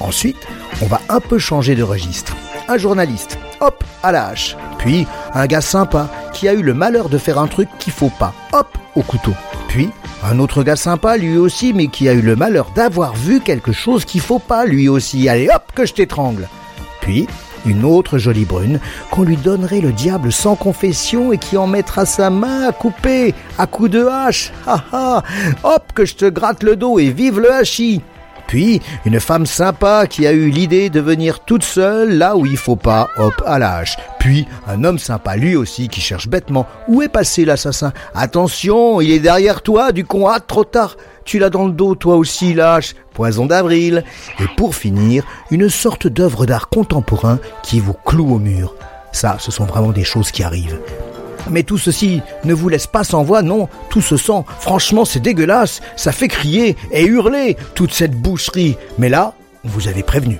Ensuite, 0.00 0.46
on 0.80 0.86
va 0.86 1.00
un 1.08 1.20
peu 1.20 1.38
changer 1.38 1.74
de 1.74 1.82
registre. 1.82 2.36
Un 2.68 2.78
journaliste, 2.78 3.38
hop, 3.60 3.82
à 4.02 4.12
la 4.12 4.28
hache. 4.28 4.56
Puis, 4.78 5.06
un 5.34 5.46
gars 5.46 5.60
sympa, 5.60 6.08
qui 6.32 6.48
a 6.48 6.54
eu 6.54 6.62
le 6.62 6.74
malheur 6.74 7.08
de 7.08 7.18
faire 7.18 7.38
un 7.38 7.48
truc 7.48 7.68
qu'il 7.78 7.92
faut 7.92 8.12
pas, 8.18 8.32
hop, 8.52 8.78
au 8.94 9.02
couteau. 9.02 9.34
Puis, 9.68 9.90
un 10.22 10.38
autre 10.38 10.62
gars 10.62 10.76
sympa, 10.76 11.16
lui 11.16 11.36
aussi, 11.36 11.72
mais 11.72 11.88
qui 11.88 12.08
a 12.08 12.12
eu 12.12 12.22
le 12.22 12.36
malheur 12.36 12.70
d'avoir 12.74 13.14
vu 13.14 13.40
quelque 13.40 13.72
chose 13.72 14.04
qu'il 14.04 14.20
faut 14.20 14.38
pas, 14.38 14.64
lui 14.66 14.88
aussi. 14.88 15.28
Allez, 15.28 15.48
hop, 15.48 15.72
que 15.74 15.86
je 15.86 15.94
t'étrangle. 15.94 16.48
Puis, 17.00 17.26
une 17.66 17.84
autre 17.84 18.18
jolie 18.18 18.44
brune, 18.44 18.80
qu'on 19.10 19.22
lui 19.22 19.36
donnerait 19.36 19.80
le 19.80 19.92
diable 19.92 20.32
sans 20.32 20.56
confession 20.56 21.32
et 21.32 21.38
qui 21.38 21.56
en 21.56 21.66
mettra 21.66 22.06
sa 22.06 22.30
main 22.30 22.68
à 22.68 22.72
couper, 22.72 23.34
à 23.58 23.66
coups 23.66 23.90
de 23.90 24.04
hache. 24.04 24.52
Ha 24.66 25.22
Hop, 25.62 25.92
que 25.94 26.04
je 26.04 26.14
te 26.14 26.24
gratte 26.26 26.62
le 26.62 26.76
dos 26.76 26.98
et 26.98 27.10
vive 27.10 27.40
le 27.40 27.52
hachis 27.52 28.02
puis, 28.48 28.80
une 29.04 29.20
femme 29.20 29.44
sympa 29.44 30.06
qui 30.06 30.26
a 30.26 30.32
eu 30.32 30.48
l'idée 30.48 30.88
de 30.88 31.00
venir 31.00 31.40
toute 31.40 31.62
seule 31.62 32.16
là 32.16 32.34
où 32.34 32.46
il 32.46 32.56
faut 32.56 32.76
pas, 32.76 33.10
hop, 33.18 33.34
à 33.44 33.58
la 33.58 33.74
hache. 33.74 33.98
Puis, 34.18 34.48
un 34.66 34.84
homme 34.84 34.98
sympa 34.98 35.36
lui 35.36 35.54
aussi 35.54 35.88
qui 35.88 36.00
cherche 36.00 36.28
bêtement 36.28 36.66
où 36.88 37.02
est 37.02 37.10
passé 37.10 37.44
l'assassin? 37.44 37.92
Attention, 38.14 39.02
il 39.02 39.10
est 39.10 39.18
derrière 39.18 39.60
toi, 39.60 39.92
du 39.92 40.06
con, 40.06 40.28
ah, 40.28 40.40
trop 40.40 40.64
tard. 40.64 40.96
Tu 41.28 41.38
l'as 41.38 41.50
dans 41.50 41.66
le 41.66 41.72
dos, 41.72 41.94
toi 41.94 42.16
aussi, 42.16 42.54
lâche. 42.54 42.94
Poison 43.12 43.44
d'avril. 43.44 44.02
Et 44.40 44.46
pour 44.56 44.74
finir, 44.74 45.26
une 45.50 45.68
sorte 45.68 46.06
d'œuvre 46.06 46.46
d'art 46.46 46.70
contemporain 46.70 47.38
qui 47.62 47.80
vous 47.80 47.92
cloue 47.92 48.32
au 48.32 48.38
mur. 48.38 48.74
Ça, 49.12 49.36
ce 49.38 49.50
sont 49.50 49.66
vraiment 49.66 49.92
des 49.92 50.04
choses 50.04 50.30
qui 50.30 50.42
arrivent. 50.42 50.80
Mais 51.50 51.64
tout 51.64 51.76
ceci 51.76 52.22
ne 52.44 52.54
vous 52.54 52.70
laisse 52.70 52.86
pas 52.86 53.04
sans 53.04 53.24
voix, 53.24 53.42
non, 53.42 53.68
tout 53.90 54.00
se 54.00 54.16
sent. 54.16 54.42
Franchement, 54.58 55.04
c'est 55.04 55.20
dégueulasse, 55.20 55.82
ça 55.96 56.12
fait 56.12 56.28
crier 56.28 56.76
et 56.92 57.04
hurler 57.04 57.58
toute 57.74 57.92
cette 57.92 58.18
boucherie. 58.18 58.78
Mais 58.96 59.10
là, 59.10 59.34
vous 59.64 59.86
avait 59.86 60.02
prévenu. 60.02 60.38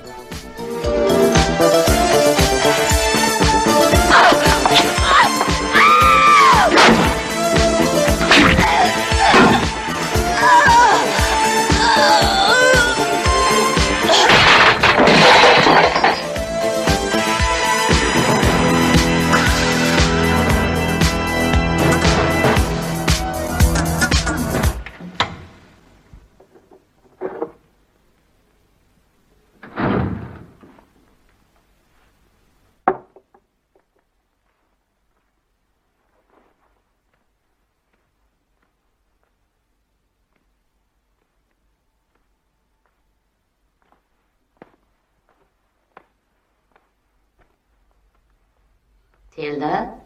Hilda? 49.39 49.98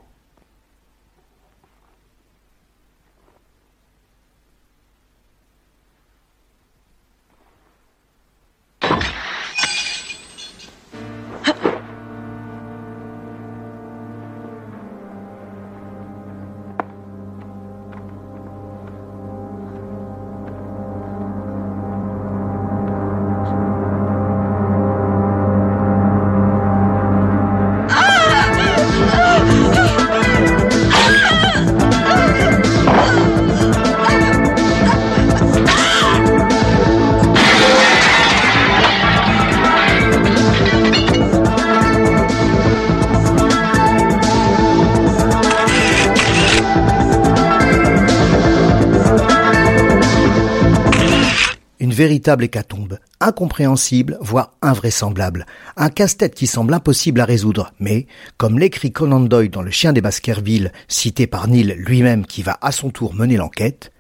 Véritable 52.04 52.44
hécatombe, 52.44 53.00
incompréhensible, 53.22 54.18
voire 54.20 54.56
invraisemblable. 54.62 55.46
Un 55.78 55.88
casse-tête 55.88 56.36
qui 56.36 56.48
semble 56.48 56.74
impossible 56.74 57.22
à 57.22 57.26
résoudre, 57.26 57.72
mais, 57.80 58.08
comme 58.36 58.60
l'écrit 58.60 58.92
Conan 58.92 59.22
Doyle 59.22 59.50
dans 59.50 59.62
Le 59.62 59.72
Chien 59.72 59.94
des 59.94 60.02
Baskerville, 60.02 60.74
cité 60.90 61.28
par 61.28 61.48
Neil 61.48 61.74
lui-même 61.78 62.26
qui 62.26 62.44
va 62.44 62.58
à 62.60 62.74
son 62.74 62.90
tour 62.90 63.14
mener 63.14 63.38
l'enquête, 63.38 63.94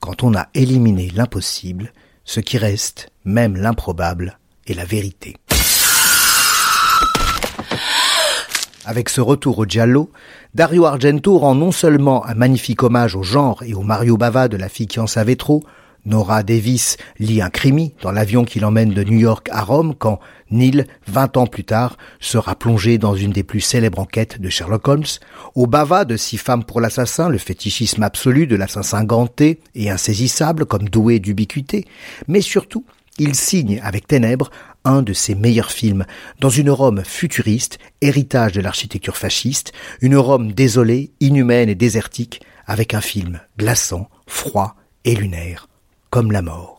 quand 0.00 0.22
on 0.22 0.34
a 0.34 0.48
éliminé 0.52 1.10
l'impossible, 1.14 1.94
ce 2.24 2.40
qui 2.40 2.58
reste, 2.58 3.08
même 3.24 3.56
l'improbable, 3.56 4.38
est 4.66 4.74
la 4.74 4.84
vérité. 4.84 5.38
Avec 8.84 9.08
ce 9.08 9.22
retour 9.22 9.60
au 9.60 9.64
Giallo, 9.64 10.10
Dario 10.54 10.84
Argento 10.84 11.38
rend 11.38 11.54
non 11.54 11.72
seulement 11.72 12.26
un 12.26 12.34
magnifique 12.34 12.82
hommage 12.82 13.16
au 13.16 13.22
genre 13.22 13.62
et 13.62 13.72
au 13.72 13.80
Mario 13.80 14.18
Bava 14.18 14.48
de 14.48 14.58
la 14.58 14.68
fille 14.68 14.88
qui 14.88 15.00
en 15.00 15.06
savait 15.06 15.36
trop, 15.36 15.64
Nora 16.06 16.42
Davis 16.42 16.96
lit 17.18 17.42
un 17.42 17.50
crimi 17.50 17.94
dans 18.00 18.12
l'avion 18.12 18.44
qui 18.44 18.60
l'emmène 18.60 18.94
de 18.94 19.04
New 19.04 19.18
York 19.18 19.48
à 19.52 19.62
Rome 19.62 19.94
quand 19.94 20.20
Neil, 20.50 20.86
vingt 21.08 21.36
ans 21.36 21.46
plus 21.46 21.64
tard, 21.64 21.98
sera 22.20 22.54
plongé 22.54 22.96
dans 22.96 23.14
une 23.14 23.32
des 23.32 23.42
plus 23.42 23.60
célèbres 23.60 23.98
enquêtes 23.98 24.40
de 24.40 24.48
Sherlock 24.48 24.86
Holmes, 24.86 25.04
au 25.56 25.66
bava 25.66 26.04
de 26.04 26.16
six 26.16 26.38
femmes 26.38 26.64
pour 26.64 26.80
l'assassin, 26.80 27.28
le 27.28 27.38
fétichisme 27.38 28.04
absolu 28.04 28.46
de 28.46 28.56
l'assassin 28.56 29.04
ganté 29.04 29.60
et 29.74 29.90
insaisissable 29.90 30.64
comme 30.64 30.88
doué 30.88 31.18
d'ubiquité, 31.18 31.84
mais 32.28 32.40
surtout 32.40 32.84
il 33.18 33.34
signe 33.34 33.80
avec 33.82 34.06
Ténèbres 34.06 34.50
un 34.84 35.02
de 35.02 35.12
ses 35.12 35.34
meilleurs 35.34 35.72
films, 35.72 36.04
dans 36.38 36.50
une 36.50 36.70
Rome 36.70 37.02
futuriste, 37.04 37.78
héritage 38.00 38.52
de 38.52 38.60
l'architecture 38.60 39.16
fasciste, 39.16 39.72
une 40.00 40.16
Rome 40.16 40.52
désolée, 40.52 41.10
inhumaine 41.18 41.68
et 41.68 41.74
désertique, 41.74 42.40
avec 42.66 42.94
un 42.94 43.00
film 43.00 43.40
glaçant, 43.58 44.08
froid 44.28 44.76
et 45.04 45.16
lunaire, 45.16 45.68
comme 46.16 46.32
la 46.32 46.40
mort. 46.40 46.76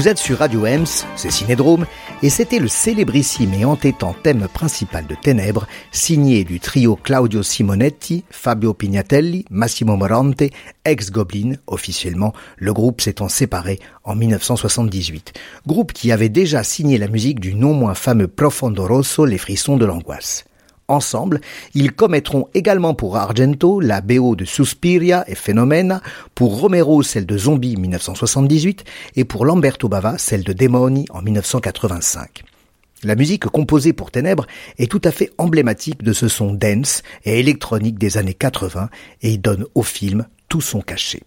Vous 0.00 0.08
êtes 0.08 0.16
sur 0.16 0.38
Radio 0.38 0.64
Ems, 0.64 1.04
c'est 1.14 1.30
Cinédrome, 1.30 1.84
et 2.22 2.30
c'était 2.30 2.58
le 2.58 2.68
célébrissime 2.68 3.52
et 3.52 3.66
entêtant 3.66 4.14
thème 4.14 4.48
principal 4.48 5.06
de 5.06 5.14
Ténèbres, 5.14 5.66
signé 5.92 6.42
du 6.42 6.58
trio 6.58 6.96
Claudio 6.96 7.42
Simonetti, 7.42 8.24
Fabio 8.30 8.72
Pignatelli, 8.72 9.44
Massimo 9.50 9.96
Morante, 9.96 10.44
ex-Goblin, 10.86 11.56
officiellement, 11.66 12.32
le 12.56 12.72
groupe 12.72 13.02
s'étant 13.02 13.28
séparé 13.28 13.78
en 14.02 14.16
1978. 14.16 15.34
Groupe 15.66 15.92
qui 15.92 16.12
avait 16.12 16.30
déjà 16.30 16.64
signé 16.64 16.96
la 16.96 17.08
musique 17.08 17.38
du 17.38 17.54
non 17.54 17.74
moins 17.74 17.92
fameux 17.92 18.26
Profondo 18.26 18.86
Rosso, 18.86 19.26
Les 19.26 19.36
frissons 19.36 19.76
de 19.76 19.84
l'angoisse. 19.84 20.46
Ensemble, 20.90 21.40
ils 21.74 21.92
commettront 21.92 22.48
également 22.52 22.94
pour 22.94 23.16
Argento 23.16 23.78
la 23.78 24.00
BO 24.00 24.34
de 24.34 24.44
Suspiria 24.44 25.24
et 25.28 25.36
Phenomena, 25.36 26.02
pour 26.34 26.58
Romero 26.58 27.04
celle 27.04 27.26
de 27.26 27.38
Zombie 27.38 27.76
1978 27.76 28.82
et 29.14 29.24
pour 29.24 29.44
Lamberto 29.44 29.88
Bava 29.88 30.18
celle 30.18 30.42
de 30.42 30.52
Demoni 30.52 31.06
en 31.10 31.22
1985. 31.22 32.42
La 33.04 33.14
musique 33.14 33.46
composée 33.46 33.92
pour 33.92 34.10
Ténèbres 34.10 34.48
est 34.78 34.90
tout 34.90 35.00
à 35.04 35.12
fait 35.12 35.30
emblématique 35.38 36.02
de 36.02 36.12
ce 36.12 36.26
son 36.26 36.54
dense 36.54 37.04
et 37.24 37.38
électronique 37.38 37.96
des 37.96 38.18
années 38.18 38.34
80 38.34 38.90
et 39.22 39.38
donne 39.38 39.66
au 39.76 39.84
film 39.84 40.26
tout 40.48 40.60
son 40.60 40.80
cachet. 40.80 41.22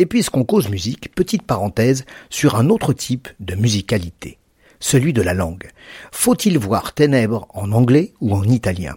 Et 0.00 0.06
puisqu'on 0.06 0.42
cause 0.42 0.68
musique, 0.68 1.14
petite 1.14 1.44
parenthèse 1.44 2.04
sur 2.28 2.56
un 2.56 2.68
autre 2.70 2.92
type 2.92 3.28
de 3.38 3.54
musicalité 3.54 4.39
celui 4.80 5.12
de 5.12 5.22
la 5.22 5.34
langue. 5.34 5.70
Faut-il 6.10 6.58
voir 6.58 6.94
Ténèbres 6.94 7.46
en 7.54 7.72
anglais 7.72 8.12
ou 8.20 8.34
en 8.34 8.44
italien? 8.44 8.96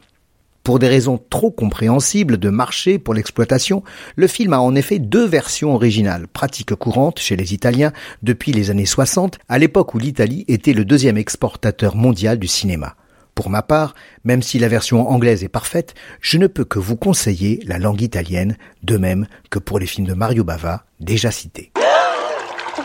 Pour 0.64 0.80
des 0.80 0.88
raisons 0.88 1.22
trop 1.30 1.52
compréhensibles 1.52 2.38
de 2.38 2.50
marché 2.50 2.98
pour 2.98 3.14
l'exploitation, 3.14 3.84
le 4.16 4.28
film 4.28 4.54
a 4.54 4.62
en 4.62 4.76
effet 4.76 4.98
deux 4.98 5.28
versions 5.28 5.76
originales, 5.76 6.28
pratique 6.28 6.74
courante 6.76 7.20
chez 7.20 7.36
les 7.36 7.54
Italiens 7.54 7.92
depuis 8.22 8.54
les 8.54 8.70
années 8.70 8.86
60, 8.86 9.40
à 9.50 9.60
l'époque 9.60 9.94
où 9.94 10.00
l'Italie 10.00 10.46
était 10.48 10.72
le 10.72 10.86
deuxième 10.86 11.18
exportateur 11.18 11.98
mondial 11.98 12.40
du 12.40 12.48
cinéma. 12.48 12.96
Pour 13.36 13.50
ma 13.50 13.62
part, 13.62 13.94
même 14.24 14.42
si 14.42 14.58
la 14.58 14.70
version 14.70 15.10
anglaise 15.10 15.44
est 15.44 15.50
parfaite, 15.50 15.96
je 16.22 16.38
ne 16.38 16.48
peux 16.48 16.66
que 16.66 16.80
vous 16.80 16.96
conseiller 16.96 17.60
la 17.66 17.78
langue 17.78 18.02
italienne, 18.02 18.56
de 18.84 18.96
même 18.96 19.28
que 19.50 19.60
pour 19.60 19.80
les 19.80 19.88
films 19.88 20.08
de 20.08 20.14
Mario 20.14 20.46
Bava, 20.46 20.86
déjà 21.02 21.30
cités. 21.32 21.74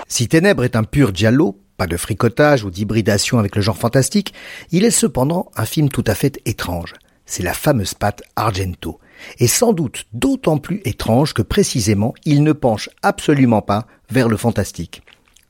Si 0.08 0.26
Ténèbres 0.26 0.64
est 0.64 0.74
un 0.74 0.84
pur 0.84 1.14
giallo, 1.14 1.60
pas 1.78 1.86
de 1.86 1.96
fricotage 1.96 2.64
ou 2.64 2.70
d'hybridation 2.70 3.38
avec 3.38 3.56
le 3.56 3.62
genre 3.62 3.78
fantastique, 3.78 4.34
il 4.72 4.84
est 4.84 4.90
cependant 4.90 5.50
un 5.56 5.64
film 5.64 5.88
tout 5.88 6.04
à 6.06 6.14
fait 6.14 6.40
étrange. 6.44 6.92
C'est 7.24 7.42
la 7.42 7.54
fameuse 7.54 7.94
patte 7.94 8.22
Argento. 8.36 8.98
Et 9.38 9.46
sans 9.46 9.72
doute 9.72 10.06
d'autant 10.12 10.58
plus 10.58 10.82
étrange 10.84 11.32
que 11.32 11.42
précisément 11.42 12.14
il 12.24 12.42
ne 12.42 12.52
penche 12.52 12.90
absolument 13.02 13.62
pas 13.62 13.86
vers 14.10 14.28
le 14.28 14.36
fantastique. 14.36 15.02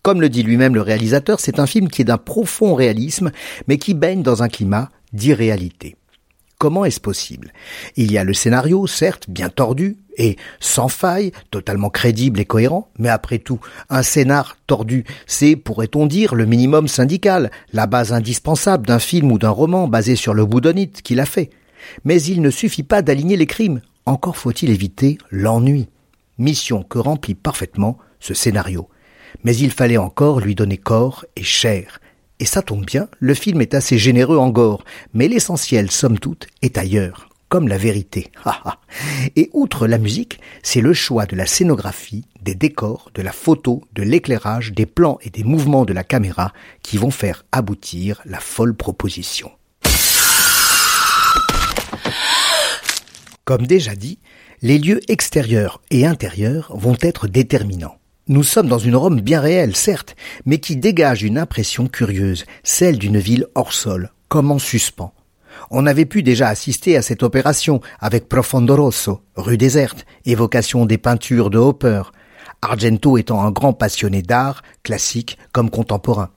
Comme 0.02 0.20
le 0.20 0.28
dit 0.28 0.42
lui-même 0.42 0.74
le 0.74 0.82
réalisateur, 0.82 1.40
c'est 1.40 1.58
un 1.58 1.66
film 1.66 1.88
qui 1.88 2.02
est 2.02 2.06
d'un 2.06 2.18
profond 2.18 2.74
réalisme, 2.74 3.30
mais 3.66 3.78
qui 3.78 3.94
baigne 3.94 4.22
dans 4.22 4.42
un 4.42 4.48
climat 4.48 4.90
d'irréalité. 5.12 5.96
Comment 6.58 6.84
est-ce 6.84 7.00
possible? 7.00 7.52
Il 7.96 8.10
y 8.10 8.18
a 8.18 8.24
le 8.24 8.34
scénario, 8.34 8.86
certes, 8.86 9.30
bien 9.30 9.48
tordu, 9.48 9.96
et 10.18 10.36
sans 10.60 10.88
faille, 10.88 11.32
totalement 11.50 11.88
crédible 11.88 12.40
et 12.40 12.44
cohérent, 12.44 12.90
mais 12.98 13.08
après 13.08 13.38
tout, 13.38 13.60
un 13.88 14.02
scénar 14.02 14.56
tordu, 14.66 15.04
c'est, 15.26 15.56
pourrait-on 15.56 16.06
dire, 16.06 16.34
le 16.34 16.44
minimum 16.44 16.88
syndical, 16.88 17.50
la 17.72 17.86
base 17.86 18.12
indispensable 18.12 18.86
d'un 18.86 18.98
film 18.98 19.32
ou 19.32 19.38
d'un 19.38 19.50
roman 19.50 19.88
basé 19.88 20.16
sur 20.16 20.34
le 20.34 20.44
boudonite 20.44 21.02
qu'il 21.02 21.20
a 21.20 21.26
fait. 21.26 21.50
Mais 22.04 22.20
il 22.22 22.42
ne 22.42 22.50
suffit 22.50 22.82
pas 22.82 23.00
d'aligner 23.00 23.36
les 23.36 23.46
crimes, 23.46 23.80
encore 24.04 24.36
faut-il 24.36 24.70
éviter 24.70 25.16
l'ennui. 25.30 25.88
Mission 26.38 26.82
que 26.82 26.98
remplit 26.98 27.34
parfaitement 27.34 27.98
ce 28.20 28.34
scénario. 28.34 28.88
Mais 29.44 29.56
il 29.56 29.70
fallait 29.70 29.96
encore 29.96 30.40
lui 30.40 30.54
donner 30.54 30.76
corps 30.76 31.24
et 31.36 31.42
chair, 31.42 32.00
et 32.40 32.44
ça 32.44 32.62
tombe 32.62 32.84
bien, 32.84 33.08
le 33.18 33.34
film 33.34 33.60
est 33.60 33.74
assez 33.74 33.98
généreux 33.98 34.38
en 34.38 34.50
gore, 34.50 34.84
mais 35.12 35.28
l'essentiel, 35.28 35.90
somme 35.90 36.18
toute, 36.18 36.46
est 36.62 36.78
ailleurs, 36.78 37.27
comme 37.48 37.68
la 37.68 37.78
vérité. 37.78 38.30
et 39.36 39.50
outre 39.52 39.86
la 39.86 39.98
musique, 39.98 40.40
c'est 40.62 40.80
le 40.80 40.92
choix 40.92 41.26
de 41.26 41.36
la 41.36 41.46
scénographie, 41.46 42.24
des 42.42 42.54
décors, 42.54 43.10
de 43.14 43.22
la 43.22 43.32
photo, 43.32 43.82
de 43.92 44.02
l'éclairage, 44.02 44.72
des 44.72 44.86
plans 44.86 45.18
et 45.22 45.30
des 45.30 45.44
mouvements 45.44 45.84
de 45.84 45.92
la 45.92 46.04
caméra 46.04 46.52
qui 46.82 46.98
vont 46.98 47.10
faire 47.10 47.44
aboutir 47.52 48.20
la 48.24 48.40
folle 48.40 48.74
proposition. 48.74 49.50
Comme 53.44 53.66
déjà 53.66 53.94
dit, 53.94 54.18
les 54.60 54.78
lieux 54.78 55.00
extérieurs 55.10 55.80
et 55.90 56.04
intérieurs 56.04 56.76
vont 56.76 56.96
être 57.00 57.28
déterminants. 57.28 57.96
Nous 58.26 58.42
sommes 58.42 58.68
dans 58.68 58.78
une 58.78 58.96
Rome 58.96 59.22
bien 59.22 59.40
réelle, 59.40 59.74
certes, 59.74 60.14
mais 60.44 60.58
qui 60.58 60.76
dégage 60.76 61.22
une 61.22 61.38
impression 61.38 61.86
curieuse, 61.86 62.44
celle 62.62 62.98
d'une 62.98 63.18
ville 63.18 63.46
hors 63.54 63.72
sol, 63.72 64.12
comme 64.28 64.50
en 64.50 64.58
suspens. 64.58 65.14
On 65.70 65.86
avait 65.86 66.06
pu 66.06 66.22
déjà 66.22 66.48
assister 66.48 66.96
à 66.96 67.02
cette 67.02 67.22
opération 67.22 67.80
avec 68.00 68.28
Profondo 68.28 68.76
Rosso, 68.76 69.20
rue 69.36 69.58
déserte, 69.58 70.06
évocation 70.24 70.86
des 70.86 70.98
peintures 70.98 71.50
de 71.50 71.58
Hopper, 71.58 72.02
Argento 72.62 73.18
étant 73.18 73.42
un 73.42 73.50
grand 73.50 73.72
passionné 73.72 74.22
d'art, 74.22 74.62
classique 74.82 75.38
comme 75.52 75.70
contemporain. 75.70 76.30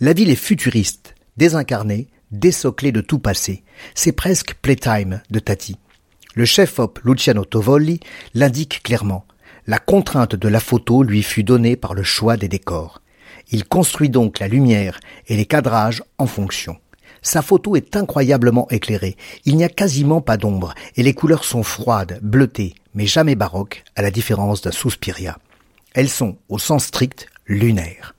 La 0.00 0.12
ville 0.12 0.30
est 0.30 0.34
futuriste, 0.34 1.14
désincarnée, 1.36 2.08
désoclée 2.30 2.90
de 2.90 3.00
tout 3.00 3.18
passé. 3.18 3.62
C'est 3.94 4.12
presque 4.12 4.54
Playtime 4.62 5.20
de 5.30 5.38
Tati. 5.38 5.76
Le 6.34 6.44
chef-op 6.44 6.98
Luciano 7.04 7.44
Tovolli 7.44 8.00
l'indique 8.34 8.82
clairement. 8.82 9.26
La 9.66 9.78
contrainte 9.78 10.34
de 10.34 10.48
la 10.48 10.60
photo 10.60 11.02
lui 11.02 11.22
fut 11.22 11.44
donnée 11.44 11.76
par 11.76 11.94
le 11.94 12.02
choix 12.02 12.36
des 12.36 12.48
décors. 12.48 13.00
Il 13.50 13.64
construit 13.64 14.10
donc 14.10 14.40
la 14.40 14.48
lumière 14.48 14.98
et 15.28 15.36
les 15.36 15.46
cadrages 15.46 16.02
en 16.18 16.26
fonction. 16.26 16.76
Sa 17.24 17.40
photo 17.40 17.74
est 17.74 17.96
incroyablement 17.96 18.70
éclairée. 18.70 19.16
Il 19.46 19.56
n'y 19.56 19.64
a 19.64 19.70
quasiment 19.70 20.20
pas 20.20 20.36
d'ombre 20.36 20.74
et 20.94 21.02
les 21.02 21.14
couleurs 21.14 21.44
sont 21.44 21.62
froides, 21.62 22.20
bleutées, 22.22 22.74
mais 22.94 23.06
jamais 23.06 23.34
baroques, 23.34 23.82
à 23.96 24.02
la 24.02 24.10
différence 24.10 24.60
d'un 24.60 24.70
Suspiria. 24.70 25.38
Elles 25.94 26.10
sont, 26.10 26.36
au 26.50 26.58
sens 26.58 26.84
strict, 26.84 27.26
lunaires. 27.46 28.14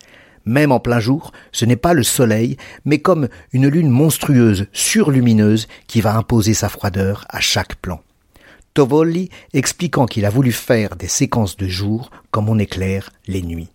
Même 0.45 0.71
en 0.71 0.79
plein 0.79 0.99
jour, 0.99 1.31
ce 1.51 1.65
n'est 1.65 1.75
pas 1.75 1.93
le 1.93 2.01
soleil, 2.01 2.57
mais 2.83 2.97
comme 2.97 3.29
une 3.53 3.67
lune 3.67 3.89
monstrueuse, 3.89 4.67
surlumineuse, 4.73 5.67
qui 5.85 6.01
va 6.01 6.15
imposer 6.15 6.55
sa 6.55 6.67
froideur 6.67 7.25
à 7.29 7.39
chaque 7.39 7.75
plan. 7.75 8.01
Tovolli 8.73 9.29
expliquant 9.53 10.07
qu'il 10.07 10.25
a 10.25 10.31
voulu 10.31 10.51
faire 10.51 10.95
des 10.95 11.07
séquences 11.07 11.57
de 11.57 11.67
jour 11.67 12.09
comme 12.31 12.49
on 12.49 12.57
éclaire 12.57 13.11
les 13.27 13.43
nuits. 13.43 13.69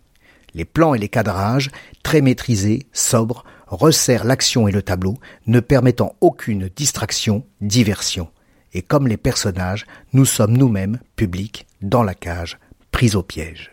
Les 0.54 0.64
plans 0.64 0.94
et 0.94 0.98
les 0.98 1.08
cadrages, 1.08 1.70
très 2.02 2.20
maîtrisés, 2.20 2.86
sobres, 2.92 3.44
resserre 3.70 4.24
l'action 4.24 4.68
et 4.68 4.72
le 4.72 4.82
tableau, 4.82 5.18
ne 5.46 5.60
permettant 5.60 6.14
aucune 6.20 6.68
distraction, 6.74 7.44
diversion. 7.60 8.28
Et 8.72 8.82
comme 8.82 9.08
les 9.08 9.16
personnages, 9.16 9.86
nous 10.12 10.24
sommes 10.24 10.56
nous-mêmes, 10.56 10.98
publics, 11.16 11.66
dans 11.80 12.02
la 12.02 12.14
cage, 12.14 12.58
pris 12.90 13.14
au 13.16 13.22
piège. 13.22 13.72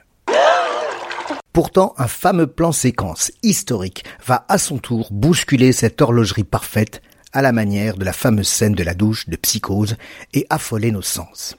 Pourtant, 1.54 1.96
un 1.98 2.08
fameux 2.08 2.48
plan 2.48 2.72
séquence 2.72 3.32
historique 3.42 4.06
va 4.26 4.46
à 4.48 4.60
son 4.60 4.78
tour 4.78 5.08
bousculer 5.12 5.72
cette 5.72 6.02
horlogerie 6.02 6.44
parfaite 6.44 7.02
à 7.34 7.42
la 7.42 7.52
manière 7.52 7.98
de 7.98 8.06
la 8.06 8.14
fameuse 8.14 8.48
scène 8.48 8.74
de 8.74 8.84
la 8.84 8.94
douche 8.94 9.28
de 9.28 9.36
psychose 9.36 9.96
et 10.34 10.46
affoler 10.50 10.92
nos 10.92 11.02
sens. 11.02 11.56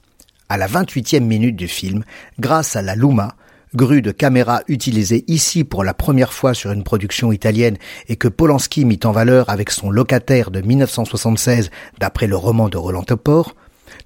À 0.47 0.57
la 0.57 0.67
28e 0.67 1.19
minute 1.19 1.55
du 1.55 1.67
film, 1.67 2.03
grâce 2.39 2.75
à 2.75 2.81
la 2.81 2.95
Luma, 2.95 3.35
grue 3.75 4.01
de 4.01 4.11
caméra 4.11 4.61
utilisée 4.67 5.23
ici 5.27 5.63
pour 5.63 5.83
la 5.83 5.93
première 5.93 6.33
fois 6.33 6.53
sur 6.53 6.71
une 6.71 6.83
production 6.83 7.31
italienne 7.31 7.77
et 8.07 8.15
que 8.15 8.27
Polanski 8.27 8.85
mit 8.85 8.99
en 9.03 9.11
valeur 9.11 9.49
avec 9.49 9.69
son 9.69 9.89
locataire 9.91 10.51
de 10.51 10.61
1976 10.61 11.69
d'après 11.99 12.27
le 12.27 12.35
roman 12.35 12.69
de 12.69 12.77
Roland 12.77 13.03
Topor, 13.03 13.55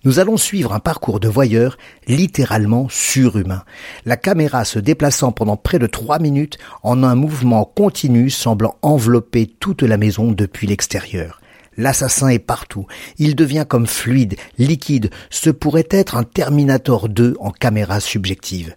nous 0.06 0.20
allons 0.20 0.38
suivre 0.38 0.74
un 0.74 0.80
parcours 0.80 1.20
de 1.20 1.30
voyeur 1.30 1.78
littéralement 2.08 2.88
surhumain. 2.90 3.64
La 4.06 4.18
caméra 4.18 4.66
se 4.66 4.80
déplaçant 4.80 5.32
pendant 5.32 5.58
près 5.58 5.80
de 5.80 5.88
trois 5.88 6.20
minutes 6.20 6.58
en 6.84 7.04
un 7.04 7.16
mouvement 7.16 7.64
continu 7.66 8.30
semblant 8.30 8.76
envelopper 8.82 9.48
toute 9.48 9.84
la 9.84 9.98
maison 9.98 10.32
depuis 10.32 10.68
l'extérieur. 10.68 11.40
L'assassin 11.78 12.28
est 12.28 12.40
partout. 12.40 12.86
Il 13.18 13.36
devient 13.36 13.66
comme 13.68 13.88
fluide, 13.88 14.36
liquide. 14.60 15.10
Ce 15.30 15.50
pourrait 15.50 15.88
être 15.90 16.18
un 16.18 16.24
Terminator 16.24 17.10
2 17.10 17.36
en 17.40 17.50
caméra 17.50 18.00
subjective. 18.00 18.76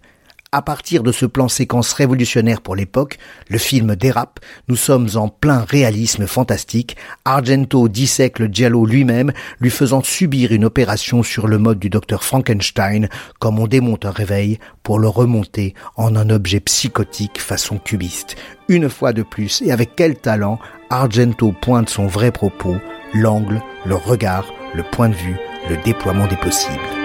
À 0.53 0.61
partir 0.61 1.03
de 1.03 1.11
ce 1.11 1.25
plan 1.25 1.49
séquence 1.49 1.91
révolutionnaire 1.91 2.61
pour 2.61 2.77
l'époque, 2.77 3.17
le 3.49 3.57
film 3.57 3.97
dérape, 3.97 4.39
nous 4.69 4.77
sommes 4.77 5.09
en 5.15 5.27
plein 5.27 5.65
réalisme 5.65 6.25
fantastique, 6.25 6.95
Argento 7.25 7.89
dissèque 7.89 8.39
le 8.39 8.47
Giallo 8.47 8.85
lui-même, 8.85 9.33
lui 9.59 9.69
faisant 9.69 10.01
subir 10.01 10.53
une 10.53 10.63
opération 10.63 11.21
sur 11.21 11.47
le 11.47 11.57
mode 11.57 11.79
du 11.79 11.89
docteur 11.89 12.23
Frankenstein, 12.23 13.09
comme 13.39 13.59
on 13.59 13.67
démonte 13.67 14.05
un 14.05 14.11
réveil 14.11 14.57
pour 14.83 14.99
le 14.99 15.09
remonter 15.09 15.73
en 15.97 16.15
un 16.15 16.29
objet 16.29 16.61
psychotique 16.61 17.41
façon 17.41 17.77
cubiste. 17.77 18.37
Une 18.69 18.89
fois 18.89 19.11
de 19.11 19.23
plus, 19.23 19.61
et 19.61 19.73
avec 19.73 19.97
quel 19.97 20.15
talent, 20.15 20.59
Argento 20.89 21.51
pointe 21.51 21.89
son 21.89 22.07
vrai 22.07 22.31
propos, 22.31 22.77
l'angle, 23.13 23.61
le 23.85 23.95
regard, 23.95 24.45
le 24.73 24.83
point 24.83 25.09
de 25.09 25.15
vue, 25.15 25.37
le 25.69 25.75
déploiement 25.83 26.27
des 26.27 26.37
possibles. 26.37 26.96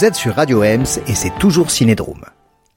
Vous 0.00 0.06
êtes 0.06 0.14
sur 0.14 0.36
Radio 0.36 0.64
Ems 0.64 0.86
et 1.08 1.14
c'est 1.14 1.38
toujours 1.38 1.70
Cinédrome. 1.70 2.24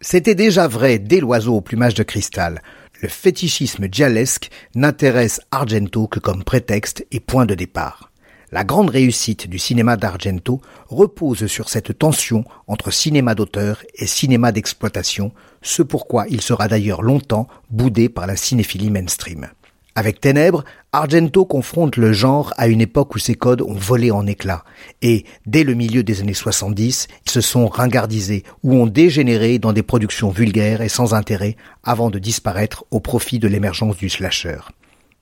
C'était 0.01 0.35
déjà 0.35 0.67
vrai 0.67 0.99
dès 0.99 1.21
l'oiseau 1.21 1.55
au 1.55 1.61
plumage 1.61 1.93
de 1.93 2.03
cristal. 2.03 2.61
Le 3.01 3.07
fétichisme 3.07 3.87
giallesque 3.89 4.49
n'intéresse 4.75 5.39
Argento 5.49 6.07
que 6.07 6.19
comme 6.19 6.43
prétexte 6.43 7.07
et 7.11 7.21
point 7.21 7.45
de 7.45 7.55
départ. 7.55 8.11
La 8.51 8.65
grande 8.65 8.89
réussite 8.89 9.47
du 9.47 9.57
cinéma 9.57 9.95
d'Argento 9.95 10.59
repose 10.89 11.47
sur 11.47 11.69
cette 11.69 11.97
tension 11.97 12.43
entre 12.67 12.91
cinéma 12.91 13.35
d'auteur 13.35 13.85
et 13.95 14.05
cinéma 14.05 14.51
d'exploitation, 14.51 15.31
ce 15.61 15.81
pourquoi 15.81 16.25
il 16.27 16.41
sera 16.41 16.67
d'ailleurs 16.67 17.03
longtemps 17.03 17.47
boudé 17.69 18.09
par 18.09 18.27
la 18.27 18.35
cinéphilie 18.35 18.91
mainstream. 18.91 19.47
Avec 19.95 20.19
Ténèbres, 20.19 20.63
Argento 20.91 21.45
confronte 21.45 21.97
le 21.97 22.13
genre 22.13 22.51
à 22.57 22.67
une 22.67 22.81
époque 22.81 23.13
où 23.13 23.19
ses 23.19 23.35
codes 23.35 23.61
ont 23.61 23.75
volé 23.75 24.09
en 24.09 24.25
éclats, 24.25 24.63
et 25.03 25.23
dès 25.45 25.63
le 25.63 25.75
milieu 25.75 26.01
des 26.01 26.21
années 26.21 26.33
70, 26.33 27.07
ils 27.25 27.31
se 27.31 27.41
sont 27.41 27.67
ringardisés 27.67 28.43
ou 28.63 28.73
ont 28.73 28.87
dégénéré 28.87 29.59
dans 29.59 29.71
des 29.71 29.83
productions 29.83 30.31
vulgaires 30.31 30.81
et 30.81 30.89
sans 30.89 31.13
intérêt 31.13 31.57
avant 31.83 32.09
de 32.09 32.17
disparaître 32.17 32.85
au 32.89 32.99
profit 32.99 33.37
de 33.37 33.47
l'émergence 33.47 33.97
du 33.97 34.09
slasher. 34.09 34.59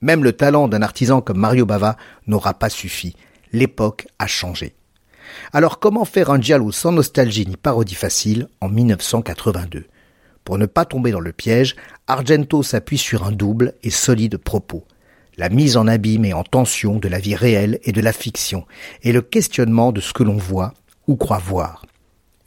Même 0.00 0.24
le 0.24 0.32
talent 0.32 0.68
d'un 0.68 0.82
artisan 0.82 1.20
comme 1.20 1.38
Mario 1.38 1.66
Bava 1.66 1.98
n'aura 2.26 2.54
pas 2.54 2.70
suffi. 2.70 3.14
L'époque 3.52 4.06
a 4.18 4.26
changé. 4.26 4.74
Alors 5.52 5.80
comment 5.80 6.06
faire 6.06 6.30
un 6.30 6.40
giallo 6.40 6.72
sans 6.72 6.92
nostalgie 6.92 7.46
ni 7.46 7.56
parodie 7.56 7.94
facile 7.94 8.48
en 8.60 8.68
1982 8.68 9.84
pour 10.44 10.58
ne 10.58 10.66
pas 10.66 10.84
tomber 10.84 11.10
dans 11.10 11.20
le 11.20 11.32
piège, 11.32 11.76
Argento 12.06 12.62
s'appuie 12.62 12.98
sur 12.98 13.24
un 13.24 13.32
double 13.32 13.74
et 13.82 13.90
solide 13.90 14.36
propos. 14.36 14.84
La 15.36 15.48
mise 15.48 15.76
en 15.76 15.86
abîme 15.86 16.24
et 16.24 16.34
en 16.34 16.44
tension 16.44 16.98
de 16.98 17.08
la 17.08 17.18
vie 17.18 17.34
réelle 17.34 17.78
et 17.84 17.92
de 17.92 18.00
la 18.00 18.12
fiction, 18.12 18.66
et 19.02 19.12
le 19.12 19.22
questionnement 19.22 19.92
de 19.92 20.00
ce 20.00 20.12
que 20.12 20.22
l'on 20.22 20.36
voit 20.36 20.74
ou 21.06 21.16
croit 21.16 21.38
voir 21.38 21.82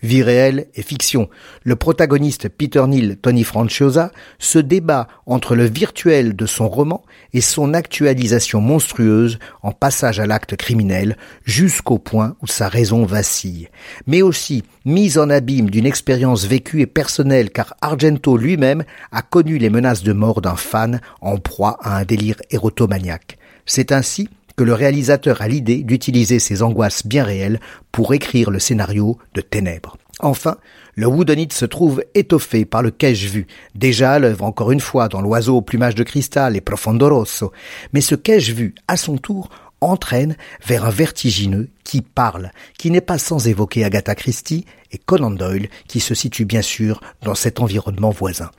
vie 0.05 0.23
réelle 0.23 0.67
et 0.75 0.81
fiction. 0.81 1.29
Le 1.63 1.75
protagoniste 1.75 2.47
Peter 2.49 2.85
Neal, 2.87 3.17
Tony 3.17 3.43
Franciosa, 3.43 4.11
se 4.39 4.59
débat 4.59 5.07
entre 5.25 5.55
le 5.55 5.65
virtuel 5.65 6.35
de 6.35 6.45
son 6.45 6.69
roman 6.69 7.03
et 7.33 7.41
son 7.41 7.73
actualisation 7.73 8.61
monstrueuse 8.61 9.39
en 9.61 9.71
passage 9.71 10.19
à 10.19 10.25
l'acte 10.25 10.55
criminel 10.55 11.17
jusqu'au 11.43 11.97
point 11.97 12.35
où 12.41 12.47
sa 12.47 12.69
raison 12.69 13.05
vacille. 13.05 13.67
Mais 14.07 14.21
aussi 14.21 14.63
mise 14.85 15.17
en 15.17 15.29
abîme 15.29 15.69
d'une 15.69 15.85
expérience 15.85 16.45
vécue 16.45 16.81
et 16.81 16.87
personnelle 16.87 17.49
car 17.49 17.75
Argento 17.81 18.37
lui-même 18.37 18.83
a 19.11 19.21
connu 19.21 19.57
les 19.57 19.69
menaces 19.69 20.03
de 20.03 20.13
mort 20.13 20.41
d'un 20.41 20.55
fan 20.55 21.01
en 21.21 21.37
proie 21.37 21.77
à 21.81 21.97
un 21.97 22.05
délire 22.05 22.37
érotomaniaque. 22.51 23.37
C'est 23.65 23.91
ainsi 23.91 24.29
que 24.55 24.63
le 24.63 24.73
réalisateur 24.73 25.41
a 25.41 25.47
l'idée 25.47 25.83
d'utiliser 25.83 26.39
ces 26.39 26.61
angoisses 26.61 27.05
bien 27.05 27.23
réelles 27.23 27.59
pour 27.91 28.13
écrire 28.13 28.51
le 28.51 28.59
scénario 28.59 29.17
de 29.33 29.41
Ténèbres. 29.41 29.97
Enfin, 30.19 30.57
le 30.95 31.07
Woodenite 31.07 31.53
se 31.53 31.65
trouve 31.65 32.03
étoffé 32.13 32.63
par 32.63 32.81
le 32.81 32.91
cache 32.91 33.25
vu, 33.25 33.47
déjà 33.75 34.13
à 34.13 34.19
l'œuvre 34.19 34.45
encore 34.45 34.71
une 34.71 34.79
fois 34.79 35.09
dans 35.09 35.21
l'oiseau 35.21 35.57
au 35.57 35.61
plumage 35.61 35.95
de 35.95 36.03
cristal 36.03 36.55
et 36.55 36.61
Profondo 36.61 37.09
Rosso, 37.09 37.51
mais 37.91 38.01
ce 38.01 38.15
cache 38.15 38.51
vu, 38.51 38.75
à 38.87 38.95
son 38.95 39.17
tour, 39.17 39.49
entraîne 39.81 40.37
vers 40.65 40.85
un 40.85 40.89
vertigineux 40.89 41.69
qui 41.83 42.01
parle, 42.01 42.51
qui 42.77 42.91
n'est 42.91 43.01
pas 43.01 43.17
sans 43.17 43.47
évoquer 43.47 43.83
Agatha 43.83 44.15
Christie 44.15 44.65
et 44.91 44.97
Conan 44.97 45.31
Doyle, 45.31 45.69
qui 45.87 45.99
se 45.99 46.15
situe 46.15 46.45
bien 46.45 46.61
sûr 46.61 47.01
dans 47.21 47.35
cet 47.35 47.59
environnement 47.59 48.11
voisin. 48.11 48.51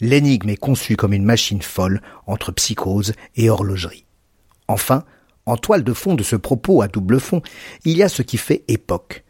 L'énigme 0.00 0.48
est 0.48 0.56
conçue 0.56 0.96
comme 0.96 1.12
une 1.12 1.24
machine 1.24 1.62
folle 1.62 2.00
entre 2.26 2.50
psychose 2.52 3.12
et 3.36 3.50
horlogerie. 3.50 4.06
Enfin, 4.66 5.04
en 5.46 5.56
toile 5.56 5.84
de 5.84 5.92
fond 5.92 6.14
de 6.14 6.22
ce 6.22 6.36
propos 6.36 6.82
à 6.82 6.88
double 6.88 7.20
fond, 7.20 7.42
il 7.84 7.96
y 7.96 8.02
a 8.02 8.08
ce 8.08 8.22
qui 8.22 8.36
fait 8.36 8.64
époque. 8.68 9.24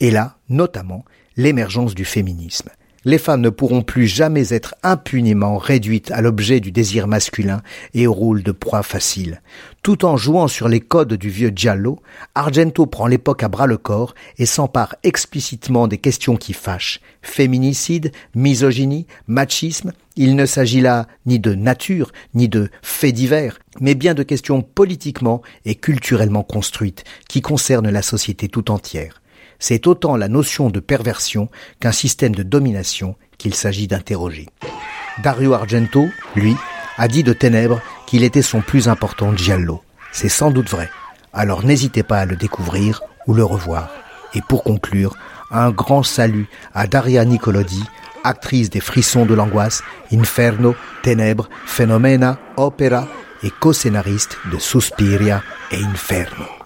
Et 0.00 0.10
là, 0.10 0.38
notamment, 0.48 1.04
l'émergence 1.36 1.94
du 1.94 2.04
féminisme 2.04 2.70
les 3.04 3.18
femmes 3.18 3.40
ne 3.40 3.50
pourront 3.50 3.82
plus 3.82 4.06
jamais 4.06 4.52
être 4.52 4.74
impunément 4.82 5.58
réduites 5.58 6.10
à 6.10 6.20
l'objet 6.20 6.60
du 6.60 6.72
désir 6.72 7.06
masculin 7.06 7.62
et 7.94 8.06
au 8.06 8.12
rôle 8.12 8.42
de 8.42 8.52
proie 8.52 8.82
facile. 8.82 9.40
Tout 9.82 10.04
en 10.04 10.16
jouant 10.16 10.48
sur 10.48 10.68
les 10.68 10.80
codes 10.80 11.14
du 11.14 11.30
vieux 11.30 11.52
Giallo, 11.54 12.00
Argento 12.34 12.86
prend 12.86 13.06
l'époque 13.06 13.42
à 13.42 13.48
bras 13.48 13.66
le 13.66 13.78
corps 13.78 14.14
et 14.36 14.44
s'empare 14.44 14.96
explicitement 15.02 15.88
des 15.88 15.98
questions 15.98 16.36
qui 16.36 16.52
fâchent. 16.52 17.00
Féminicide, 17.22 18.12
misogynie, 18.34 19.06
machisme, 19.26 19.92
il 20.16 20.36
ne 20.36 20.44
s'agit 20.44 20.82
là 20.82 21.06
ni 21.24 21.38
de 21.38 21.54
nature, 21.54 22.12
ni 22.34 22.48
de 22.48 22.68
faits 22.82 23.14
divers, 23.14 23.58
mais 23.80 23.94
bien 23.94 24.12
de 24.12 24.22
questions 24.22 24.60
politiquement 24.60 25.40
et 25.64 25.74
culturellement 25.74 26.42
construites 26.42 27.04
qui 27.28 27.40
concernent 27.40 27.90
la 27.90 28.02
société 28.02 28.48
tout 28.48 28.70
entière 28.70 29.19
c'est 29.60 29.86
autant 29.86 30.16
la 30.16 30.26
notion 30.26 30.70
de 30.70 30.80
perversion 30.80 31.48
qu'un 31.78 31.92
système 31.92 32.34
de 32.34 32.42
domination 32.42 33.14
qu'il 33.38 33.54
s'agit 33.54 33.86
d'interroger. 33.86 34.48
Dario 35.22 35.52
Argento, 35.52 36.06
lui, 36.34 36.56
a 36.96 37.06
dit 37.06 37.22
de 37.22 37.32
Ténèbres 37.32 37.80
qu'il 38.06 38.24
était 38.24 38.42
son 38.42 38.60
plus 38.60 38.88
important 38.88 39.36
giallo. 39.36 39.82
C'est 40.12 40.28
sans 40.28 40.50
doute 40.50 40.68
vrai. 40.68 40.90
Alors 41.32 41.64
n'hésitez 41.64 42.02
pas 42.02 42.18
à 42.18 42.26
le 42.26 42.36
découvrir 42.36 43.02
ou 43.26 43.34
le 43.34 43.44
revoir. 43.44 43.90
Et 44.34 44.42
pour 44.42 44.64
conclure, 44.64 45.16
un 45.50 45.70
grand 45.70 46.02
salut 46.02 46.48
à 46.74 46.86
Daria 46.86 47.24
Nicolodi, 47.24 47.84
actrice 48.24 48.70
des 48.70 48.80
Frissons 48.80 49.26
de 49.26 49.34
l'angoisse, 49.34 49.82
Inferno, 50.12 50.74
Ténèbres, 51.02 51.48
Phenomena, 51.66 52.38
Opera 52.56 53.08
et 53.42 53.50
co-scénariste 53.50 54.36
de 54.52 54.58
Suspiria 54.58 55.42
et 55.72 55.82
Inferno. 55.82 56.59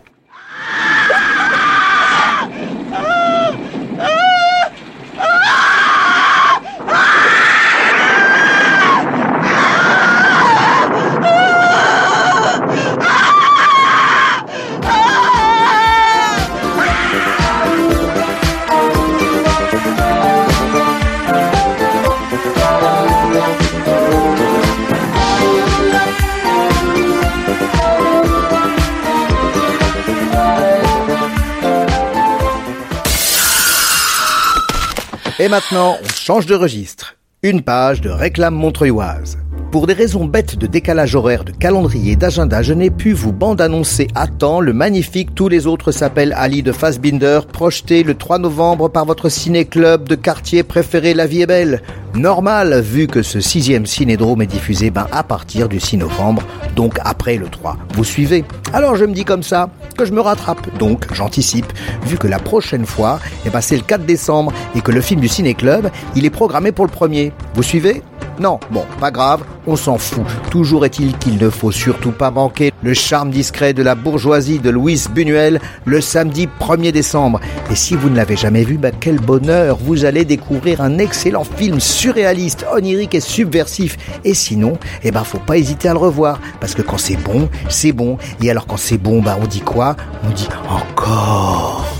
Et 35.44 35.48
maintenant, 35.50 35.98
on 36.02 36.08
change 36.08 36.46
de 36.46 36.54
registre. 36.54 37.16
Une 37.42 37.60
page 37.60 38.00
de 38.00 38.08
réclame 38.08 38.54
montreuilloise. 38.54 39.36
Pour 39.74 39.88
des 39.88 39.92
raisons 39.92 40.24
bêtes 40.24 40.56
de 40.56 40.68
décalage 40.68 41.16
horaire, 41.16 41.42
de 41.42 41.50
calendrier, 41.50 42.14
d'agenda, 42.14 42.62
je 42.62 42.72
n'ai 42.72 42.92
pu 42.92 43.12
vous 43.12 43.32
bande-annoncer 43.32 44.06
à 44.14 44.28
temps 44.28 44.60
le 44.60 44.72
magnifique 44.72 45.34
Tous 45.34 45.48
les 45.48 45.66
autres 45.66 45.90
s'appellent 45.90 46.32
Ali 46.36 46.62
de 46.62 46.70
Fassbinder, 46.70 47.40
projeté 47.52 48.04
le 48.04 48.14
3 48.14 48.38
novembre 48.38 48.88
par 48.88 49.04
votre 49.04 49.28
ciné-club 49.28 50.08
de 50.08 50.14
quartier 50.14 50.62
préféré 50.62 51.12
La 51.12 51.26
Vie 51.26 51.42
est 51.42 51.46
Belle. 51.46 51.82
Normal, 52.14 52.82
vu 52.82 53.08
que 53.08 53.22
ce 53.22 53.40
sixième 53.40 53.84
cinédrome 53.84 54.42
est 54.42 54.46
diffusé 54.46 54.90
ben, 54.90 55.08
à 55.10 55.24
partir 55.24 55.68
du 55.68 55.80
6 55.80 55.96
novembre, 55.96 56.44
donc 56.76 57.00
après 57.04 57.36
le 57.36 57.48
3. 57.48 57.76
Vous 57.94 58.04
suivez 58.04 58.44
Alors 58.72 58.94
je 58.94 59.04
me 59.04 59.12
dis 59.12 59.24
comme 59.24 59.42
ça 59.42 59.70
que 59.98 60.04
je 60.04 60.12
me 60.12 60.20
rattrape, 60.20 60.78
donc 60.78 61.12
j'anticipe, 61.12 61.72
vu 62.06 62.16
que 62.16 62.28
la 62.28 62.38
prochaine 62.38 62.86
fois, 62.86 63.18
eh 63.44 63.50
ben, 63.50 63.60
c'est 63.60 63.76
le 63.76 63.82
4 63.82 64.06
décembre 64.06 64.52
et 64.76 64.82
que 64.82 64.92
le 64.92 65.00
film 65.00 65.20
du 65.20 65.26
ciné-club, 65.26 65.90
il 66.14 66.24
est 66.24 66.30
programmé 66.30 66.70
pour 66.70 66.84
le 66.84 66.92
premier. 66.92 67.32
Vous 67.54 67.64
suivez? 67.64 68.04
Non, 68.40 68.58
bon, 68.70 68.84
pas 69.00 69.10
grave, 69.10 69.42
on 69.66 69.76
s'en 69.76 69.98
fout. 69.98 70.24
Toujours 70.50 70.84
est-il 70.84 71.16
qu'il 71.18 71.38
ne 71.38 71.50
faut 71.50 71.70
surtout 71.70 72.10
pas 72.10 72.30
manquer 72.30 72.72
le 72.82 72.94
charme 72.94 73.30
discret 73.30 73.72
de 73.72 73.82
la 73.82 73.94
bourgeoisie 73.94 74.58
de 74.58 74.70
Louis 74.70 75.04
Buñuel 75.10 75.60
le 75.84 76.00
samedi 76.00 76.48
1er 76.60 76.92
décembre. 76.92 77.40
Et 77.70 77.74
si 77.74 77.94
vous 77.94 78.10
ne 78.10 78.16
l'avez 78.16 78.36
jamais 78.36 78.64
vu, 78.64 78.76
bah 78.76 78.90
quel 78.98 79.20
bonheur, 79.20 79.78
vous 79.80 80.04
allez 80.04 80.24
découvrir 80.24 80.80
un 80.80 80.98
excellent 80.98 81.44
film 81.44 81.80
surréaliste, 81.80 82.66
onirique 82.72 83.14
et 83.14 83.20
subversif. 83.20 83.96
Et 84.24 84.34
sinon, 84.34 84.78
eh 85.02 85.10
ben 85.10 85.24
faut 85.24 85.38
pas 85.38 85.56
hésiter 85.56 85.88
à 85.88 85.92
le 85.92 85.98
revoir, 85.98 86.40
parce 86.60 86.74
que 86.74 86.82
quand 86.82 86.98
c'est 86.98 87.16
bon, 87.16 87.48
c'est 87.68 87.92
bon. 87.92 88.18
Et 88.42 88.50
alors 88.50 88.66
quand 88.66 88.76
c'est 88.76 88.98
bon, 88.98 89.22
bah 89.22 89.38
on 89.40 89.46
dit 89.46 89.60
quoi? 89.60 89.96
On 90.24 90.30
dit 90.30 90.48
encore. 90.68 91.93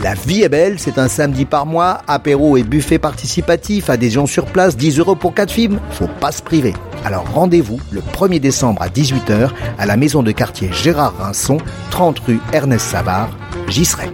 La 0.00 0.14
vie 0.14 0.42
est 0.42 0.48
belle, 0.48 0.78
c'est 0.78 0.96
un 0.98 1.08
samedi 1.08 1.44
par 1.44 1.66
mois, 1.66 2.02
apéro 2.06 2.56
et 2.56 2.62
buffet 2.62 3.00
participatif, 3.00 3.90
adhésion 3.90 4.26
sur 4.26 4.46
place, 4.46 4.76
10 4.76 5.00
euros 5.00 5.16
pour 5.16 5.34
4 5.34 5.50
films, 5.50 5.80
faut 5.90 6.08
pas 6.20 6.30
se 6.30 6.40
priver. 6.40 6.74
Alors 7.04 7.28
rendez-vous 7.32 7.80
le 7.90 8.00
1er 8.00 8.38
décembre 8.38 8.80
à 8.80 8.88
18h 8.88 9.50
à 9.76 9.86
la 9.86 9.96
maison 9.96 10.22
de 10.22 10.30
quartier 10.30 10.70
Gérard 10.72 11.16
Rinson, 11.18 11.58
30 11.90 12.20
rue 12.20 12.40
Ernest 12.52 12.86
Savard, 12.86 13.30
j'y 13.68 13.84
serai. 13.84 14.08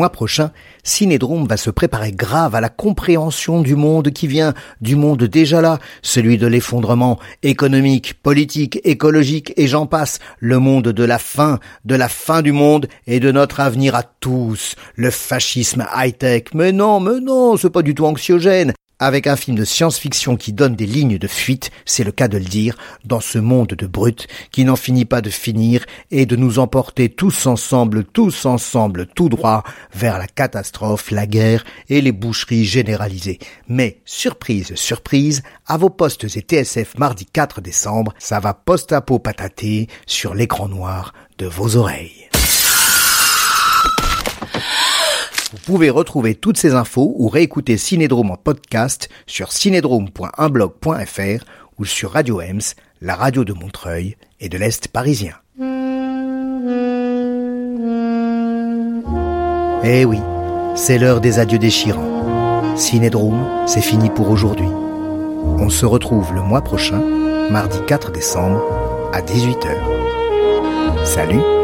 Mois 0.00 0.10
prochain, 0.12 0.50
Cinédrome 0.82 1.46
va 1.46 1.58
se 1.58 1.68
préparer 1.68 2.10
grave 2.10 2.54
à 2.54 2.62
la 2.62 2.70
compréhension 2.70 3.60
du 3.60 3.76
monde 3.76 4.12
qui 4.12 4.28
vient, 4.28 4.54
du 4.80 4.96
monde 4.96 5.24
déjà 5.24 5.60
là, 5.60 5.78
celui 6.00 6.38
de 6.38 6.46
l'effondrement 6.46 7.18
économique, 7.42 8.14
politique, 8.22 8.80
écologique 8.84 9.52
et 9.58 9.66
j'en 9.66 9.84
passe, 9.84 10.18
le 10.38 10.58
monde 10.58 10.88
de 10.88 11.04
la 11.04 11.18
fin, 11.18 11.58
de 11.84 11.94
la 11.96 12.08
fin 12.08 12.40
du 12.40 12.52
monde 12.52 12.88
et 13.06 13.20
de 13.20 13.30
notre 13.30 13.60
avenir 13.60 13.94
à 13.94 14.02
tous, 14.02 14.74
le 14.94 15.10
fascisme 15.10 15.86
high-tech. 15.94 16.44
Mais 16.54 16.72
non, 16.72 16.98
mais 16.98 17.20
non, 17.20 17.58
c'est 17.58 17.68
pas 17.68 17.82
du 17.82 17.94
tout 17.94 18.06
anxiogène 18.06 18.72
avec 19.00 19.26
un 19.26 19.34
film 19.34 19.56
de 19.56 19.64
science-fiction 19.64 20.36
qui 20.36 20.52
donne 20.52 20.76
des 20.76 20.86
lignes 20.86 21.18
de 21.18 21.26
fuite, 21.26 21.70
c'est 21.84 22.04
le 22.04 22.12
cas 22.12 22.28
de 22.28 22.38
le 22.38 22.44
dire, 22.44 22.76
dans 23.04 23.18
ce 23.18 23.38
monde 23.38 23.68
de 23.68 23.86
brutes 23.86 24.28
qui 24.52 24.64
n'en 24.64 24.76
finit 24.76 25.06
pas 25.06 25.22
de 25.22 25.30
finir 25.30 25.84
et 26.12 26.26
de 26.26 26.36
nous 26.36 26.60
emporter 26.60 27.08
tous 27.08 27.46
ensemble, 27.46 28.04
tous 28.04 28.46
ensemble, 28.46 29.06
tout 29.06 29.28
droit 29.28 29.64
vers 29.92 30.18
la 30.18 30.28
catastrophe, 30.28 31.10
la 31.10 31.26
guerre 31.26 31.64
et 31.88 32.00
les 32.00 32.12
boucheries 32.12 32.64
généralisées. 32.64 33.38
Mais, 33.66 34.02
surprise, 34.04 34.74
surprise, 34.76 35.42
à 35.66 35.78
vos 35.78 35.90
postes 35.90 36.24
et 36.36 36.40
TSF 36.40 36.98
mardi 36.98 37.24
4 37.24 37.60
décembre, 37.62 38.14
ça 38.18 38.38
va 38.38 38.52
post-apo 38.52 39.18
patater 39.18 39.88
sur 40.06 40.34
l'écran 40.34 40.68
noir 40.68 41.14
de 41.38 41.46
vos 41.46 41.76
oreilles. 41.76 42.28
Vous 45.52 45.58
pouvez 45.70 45.88
retrouver 45.88 46.34
toutes 46.34 46.56
ces 46.56 46.74
infos 46.74 47.14
ou 47.16 47.28
réécouter 47.28 47.76
Cinédrome 47.76 48.32
en 48.32 48.36
podcast 48.36 49.08
sur 49.28 49.52
cinédrome.unblog.fr 49.52 51.44
ou 51.78 51.84
sur 51.84 52.10
Radio 52.10 52.40
Ems, 52.40 52.74
la 53.00 53.14
radio 53.14 53.44
de 53.44 53.52
Montreuil 53.52 54.16
et 54.40 54.48
de 54.48 54.58
l'Est 54.58 54.88
parisien. 54.88 55.34
Eh 59.84 60.04
oui, 60.04 60.18
c'est 60.74 60.98
l'heure 60.98 61.20
des 61.20 61.38
adieux 61.38 61.60
déchirants. 61.60 62.74
Cinédrome, 62.74 63.46
c'est 63.66 63.80
fini 63.80 64.10
pour 64.10 64.28
aujourd'hui. 64.28 64.66
On 64.66 65.68
se 65.68 65.86
retrouve 65.86 66.34
le 66.34 66.42
mois 66.42 66.62
prochain, 66.62 67.00
mardi 67.48 67.78
4 67.86 68.10
décembre, 68.10 68.60
à 69.12 69.22
18h. 69.22 71.04
Salut 71.04 71.59